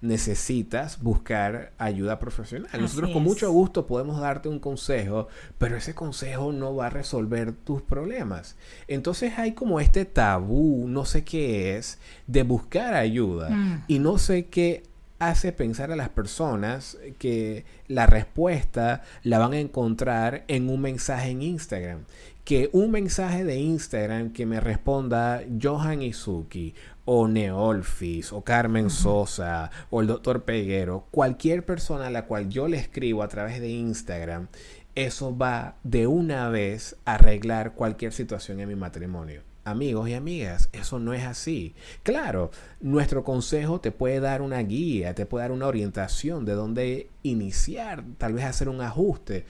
necesitas 0.00 1.02
buscar 1.02 1.72
ayuda 1.78 2.18
profesional. 2.18 2.70
Nosotros 2.80 3.10
con 3.10 3.22
mucho 3.22 3.50
gusto 3.50 3.86
podemos 3.86 4.20
darte 4.20 4.48
un 4.48 4.60
consejo, 4.60 5.28
pero 5.58 5.76
ese 5.76 5.94
consejo 5.94 6.52
no 6.52 6.74
va 6.76 6.86
a 6.86 6.90
resolver 6.90 7.52
tus 7.52 7.82
problemas. 7.82 8.56
Entonces 8.86 9.38
hay 9.38 9.52
como 9.52 9.80
este 9.80 10.04
tabú, 10.04 10.86
no 10.86 11.04
sé 11.04 11.24
qué 11.24 11.76
es, 11.76 11.98
de 12.26 12.44
buscar 12.44 12.94
ayuda. 12.94 13.50
Mm. 13.50 13.84
Y 13.88 13.98
no 13.98 14.18
sé 14.18 14.46
qué 14.46 14.84
hace 15.18 15.52
pensar 15.52 15.90
a 15.90 15.96
las 15.96 16.08
personas 16.10 16.96
que 17.18 17.64
la 17.88 18.06
respuesta 18.06 19.02
la 19.22 19.38
van 19.38 19.52
a 19.52 19.60
encontrar 19.60 20.44
en 20.48 20.68
un 20.68 20.80
mensaje 20.80 21.30
en 21.30 21.42
Instagram. 21.42 22.04
Que 22.44 22.70
un 22.72 22.90
mensaje 22.90 23.44
de 23.44 23.56
Instagram 23.56 24.32
que 24.32 24.46
me 24.46 24.60
responda 24.60 25.42
Johan 25.60 26.00
Izuki 26.02 26.74
o 27.04 27.28
Neolfis 27.28 28.32
o 28.32 28.42
Carmen 28.42 28.88
Sosa 28.90 29.70
o 29.90 30.00
el 30.00 30.06
doctor 30.06 30.44
Peguero, 30.44 31.06
cualquier 31.10 31.64
persona 31.64 32.06
a 32.06 32.10
la 32.10 32.24
cual 32.24 32.48
yo 32.48 32.68
le 32.68 32.78
escribo 32.78 33.22
a 33.22 33.28
través 33.28 33.60
de 33.60 33.68
Instagram, 33.68 34.48
eso 34.94 35.36
va 35.36 35.76
de 35.84 36.06
una 36.06 36.48
vez 36.48 36.96
a 37.04 37.14
arreglar 37.14 37.74
cualquier 37.74 38.12
situación 38.12 38.60
en 38.60 38.68
mi 38.68 38.76
matrimonio 38.76 39.47
amigos 39.70 40.08
y 40.08 40.14
amigas, 40.14 40.68
eso 40.72 40.98
no 40.98 41.14
es 41.14 41.24
así. 41.24 41.74
Claro, 42.02 42.50
nuestro 42.80 43.24
consejo 43.24 43.80
te 43.80 43.92
puede 43.92 44.20
dar 44.20 44.42
una 44.42 44.58
guía, 44.60 45.14
te 45.14 45.26
puede 45.26 45.44
dar 45.44 45.52
una 45.52 45.66
orientación 45.66 46.44
de 46.44 46.52
dónde 46.52 47.10
iniciar, 47.22 48.04
tal 48.18 48.34
vez 48.34 48.44
hacer 48.44 48.68
un 48.68 48.80
ajuste. 48.80 49.44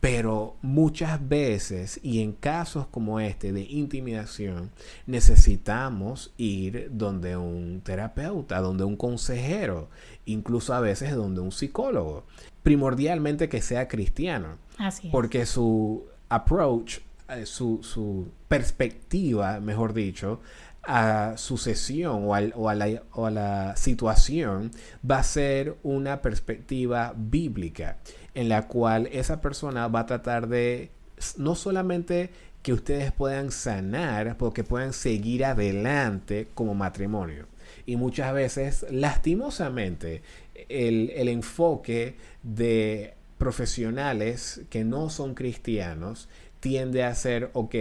Pero 0.00 0.56
muchas 0.60 1.26
veces 1.30 1.98
y 2.02 2.20
en 2.20 2.32
casos 2.32 2.86
como 2.88 3.20
este 3.20 3.52
de 3.52 3.62
intimidación 3.62 4.70
necesitamos 5.06 6.34
ir 6.36 6.90
donde 6.92 7.38
un 7.38 7.80
terapeuta, 7.82 8.60
donde 8.60 8.84
un 8.84 8.96
consejero, 8.96 9.88
incluso 10.26 10.74
a 10.74 10.80
veces 10.80 11.14
donde 11.14 11.40
un 11.40 11.52
psicólogo. 11.52 12.24
Primordialmente 12.62 13.48
que 13.48 13.62
sea 13.62 13.88
cristiano. 13.88 14.58
Así 14.76 15.08
Porque 15.10 15.46
su 15.46 16.04
approach 16.28 16.98
su, 17.44 17.82
su, 17.82 18.28
perspectiva, 18.48 19.60
mejor 19.60 19.94
dicho, 19.94 20.40
a 20.82 21.34
su 21.36 21.56
sesión 21.56 22.24
o, 22.24 22.28
o, 22.28 22.68
a 22.68 22.74
la, 22.74 23.02
o, 23.12 23.26
a 23.26 23.30
la, 23.30 23.76
situación 23.76 24.70
va 25.08 25.18
a 25.18 25.22
ser 25.22 25.76
una 25.82 26.20
perspectiva 26.20 27.14
bíblica 27.16 27.98
en 28.34 28.48
la 28.48 28.68
cual 28.68 29.08
esa 29.12 29.40
persona 29.40 29.88
va 29.88 30.00
a 30.00 30.06
tratar 30.06 30.48
de 30.48 30.90
no 31.38 31.54
solamente 31.54 32.30
que 32.62 32.72
ustedes 32.72 33.12
puedan 33.12 33.50
sanar, 33.50 34.38
porque 34.38 34.64
puedan 34.64 34.94
seguir 34.94 35.44
adelante 35.44 36.48
como 36.54 36.74
matrimonio. 36.74 37.46
Y 37.84 37.96
muchas 37.96 38.32
veces, 38.32 38.86
lastimosamente, 38.90 40.22
el, 40.70 41.10
el 41.10 41.28
enfoque 41.28 42.16
de 42.42 43.14
profesionales 43.36 44.62
que 44.70 44.84
no 44.84 45.10
son 45.10 45.34
cristianos 45.34 46.28
tiende 46.64 47.04
a 47.04 47.14
ser, 47.14 47.50
ok, 47.52 47.74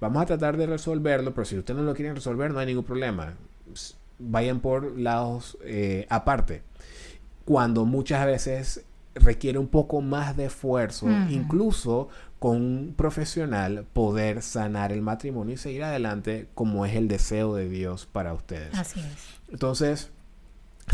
vamos 0.00 0.22
a 0.22 0.24
tratar 0.24 0.56
de 0.56 0.64
resolverlo, 0.64 1.34
pero 1.34 1.44
si 1.44 1.58
ustedes 1.58 1.78
no 1.78 1.84
lo 1.84 1.94
quieren 1.94 2.14
resolver, 2.14 2.50
no 2.50 2.58
hay 2.58 2.68
ningún 2.68 2.84
problema. 2.84 3.34
Vayan 4.18 4.60
por 4.60 4.98
lados 4.98 5.58
eh, 5.62 6.06
aparte. 6.08 6.62
Cuando 7.44 7.84
muchas 7.84 8.24
veces 8.24 8.86
requiere 9.14 9.58
un 9.58 9.68
poco 9.68 10.00
más 10.00 10.38
de 10.38 10.46
esfuerzo, 10.46 11.06
incluso 11.28 12.08
con 12.38 12.56
un 12.56 12.94
profesional, 12.96 13.84
poder 13.92 14.40
sanar 14.40 14.90
el 14.90 15.02
matrimonio 15.02 15.52
y 15.52 15.58
seguir 15.58 15.84
adelante 15.84 16.48
como 16.54 16.86
es 16.86 16.96
el 16.96 17.08
deseo 17.08 17.54
de 17.54 17.68
Dios 17.68 18.06
para 18.06 18.32
ustedes. 18.32 18.74
Así 18.74 19.00
es. 19.00 19.52
Entonces, 19.52 20.12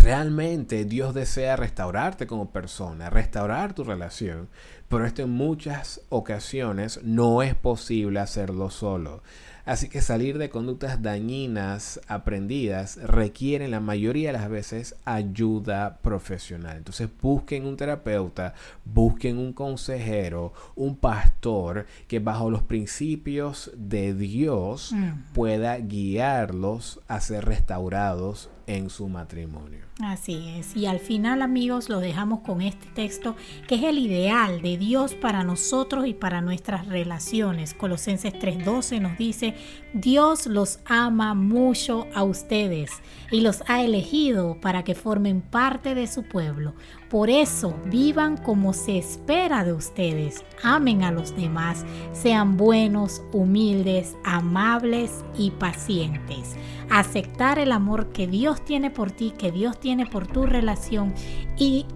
realmente 0.06 0.84
Dios 0.84 1.14
desea 1.14 1.56
restaurarte 1.56 2.28
como 2.28 2.52
persona, 2.52 3.10
restaurar 3.10 3.74
tu 3.74 3.82
relación, 3.82 4.48
pero 4.88 5.04
esto 5.04 5.22
en 5.22 5.30
muchas 5.30 6.00
ocasiones 6.10 7.00
no 7.02 7.42
es 7.42 7.56
posible 7.56 8.20
hacerlo 8.20 8.70
solo. 8.70 9.24
Así 9.66 9.88
que 9.88 10.00
salir 10.00 10.38
de 10.38 10.48
conductas 10.48 11.02
dañinas 11.02 12.00
aprendidas 12.06 12.98
requiere 13.02 13.66
la 13.66 13.80
mayoría 13.80 14.28
de 14.28 14.38
las 14.38 14.48
veces 14.48 14.94
ayuda 15.04 15.98
profesional. 16.02 16.76
Entonces 16.76 17.08
busquen 17.20 17.66
un 17.66 17.76
terapeuta, 17.76 18.54
busquen 18.84 19.38
un 19.38 19.52
consejero, 19.52 20.52
un 20.76 20.96
pastor 20.96 21.86
que 22.06 22.20
bajo 22.20 22.48
los 22.48 22.62
principios 22.62 23.72
de 23.76 24.14
Dios 24.14 24.92
mm. 24.92 25.34
pueda 25.34 25.76
guiarlos 25.78 27.00
a 27.08 27.20
ser 27.20 27.44
restaurados 27.44 28.50
en 28.66 28.90
su 28.90 29.08
matrimonio. 29.08 29.86
Así 30.00 30.48
es. 30.58 30.76
Y 30.76 30.86
al 30.86 30.98
final, 30.98 31.40
amigos, 31.40 31.88
lo 31.88 32.00
dejamos 32.00 32.40
con 32.40 32.60
este 32.60 32.86
texto 32.88 33.36
que 33.66 33.76
es 33.76 33.84
el 33.84 33.98
ideal 33.98 34.60
de 34.60 34.76
Dios 34.76 35.14
para 35.14 35.44
nosotros 35.44 36.06
y 36.06 36.14
para 36.14 36.40
nuestras 36.40 36.86
relaciones. 36.86 37.74
Colosenses 37.74 38.34
3:12 38.34 39.00
nos 39.00 39.16
dice, 39.16 39.54
Dios 39.92 40.46
los 40.46 40.80
ama 40.84 41.34
mucho 41.34 42.06
a 42.14 42.22
ustedes 42.22 42.90
y 43.30 43.40
los 43.40 43.62
ha 43.66 43.82
elegido 43.82 44.58
para 44.60 44.84
que 44.84 44.94
formen 44.94 45.40
parte 45.40 45.94
de 45.94 46.06
su 46.06 46.22
pueblo. 46.22 46.74
Por 47.08 47.30
eso 47.30 47.74
vivan 47.86 48.36
como 48.36 48.72
se 48.72 48.98
espera 48.98 49.64
de 49.64 49.72
ustedes. 49.72 50.44
Amen 50.62 51.02
a 51.02 51.12
los 51.12 51.34
demás. 51.34 51.84
Sean 52.12 52.56
buenos, 52.56 53.22
humildes, 53.32 54.16
amables 54.24 55.24
y 55.38 55.50
pacientes. 55.52 56.56
Aceptar 56.90 57.58
el 57.58 57.72
amor 57.72 58.12
que 58.12 58.26
Dios 58.26 58.64
tiene 58.64 58.90
por 58.90 59.10
ti, 59.10 59.32
que 59.36 59.50
Dios 59.50 59.80
tiene 59.80 60.06
por 60.06 60.26
tu 60.26 60.46
relación 60.46 61.14
y 61.56 61.86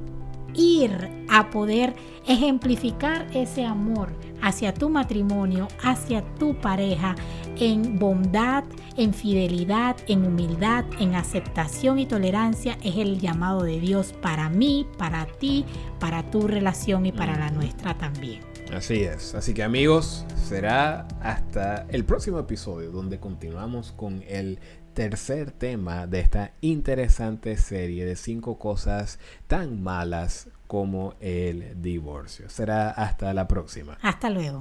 ir 0.55 1.27
a 1.29 1.51
poder 1.51 1.95
ejemplificar 2.27 3.27
ese 3.35 3.65
amor 3.65 4.13
hacia 4.43 4.75
tu 4.75 4.89
matrimonio, 4.89 5.69
hacia 5.83 6.23
tu 6.37 6.55
pareja, 6.61 7.15
en 7.59 7.99
bondad, 7.99 8.65
en 8.97 9.13
fidelidad, 9.13 9.97
en 10.09 10.25
humildad, 10.25 10.85
en 10.99 11.15
aceptación 11.15 11.99
y 11.99 12.07
tolerancia, 12.07 12.79
es 12.83 12.97
el 12.97 13.21
llamado 13.21 13.63
de 13.63 13.81
Dios 13.81 14.15
para 14.21 14.49
mí, 14.49 14.87
para 14.99 15.27
ti, 15.27 15.65
para 15.99 16.31
tu 16.31 16.47
relación 16.47 17.07
y 17.07 17.13
para 17.13 17.39
la 17.39 17.51
nuestra 17.51 17.97
también. 17.97 18.41
Así 18.73 19.03
es. 19.03 19.35
Así 19.35 19.53
que 19.53 19.63
amigos, 19.63 20.25
será 20.37 21.09
hasta 21.21 21.87
el 21.89 22.05
próximo 22.05 22.39
episodio 22.39 22.93
donde 22.93 23.19
continuamos 23.19 23.93
con 23.93 24.23
el 24.29 24.61
tercer 24.95 25.51
tema 25.51 26.07
de 26.07 26.21
esta 26.21 26.53
interesante 26.61 27.57
serie 27.57 28.05
de 28.05 28.17
cinco 28.17 28.59
cosas 28.59 29.19
tan 29.47 29.83
malas 29.83 30.49
como 30.71 31.15
el 31.19 31.83
divorcio. 31.83 32.49
Será 32.49 32.91
hasta 32.91 33.35
la 33.35 33.49
próxima. 33.49 33.99
Hasta 34.03 34.31
luego. 34.31 34.59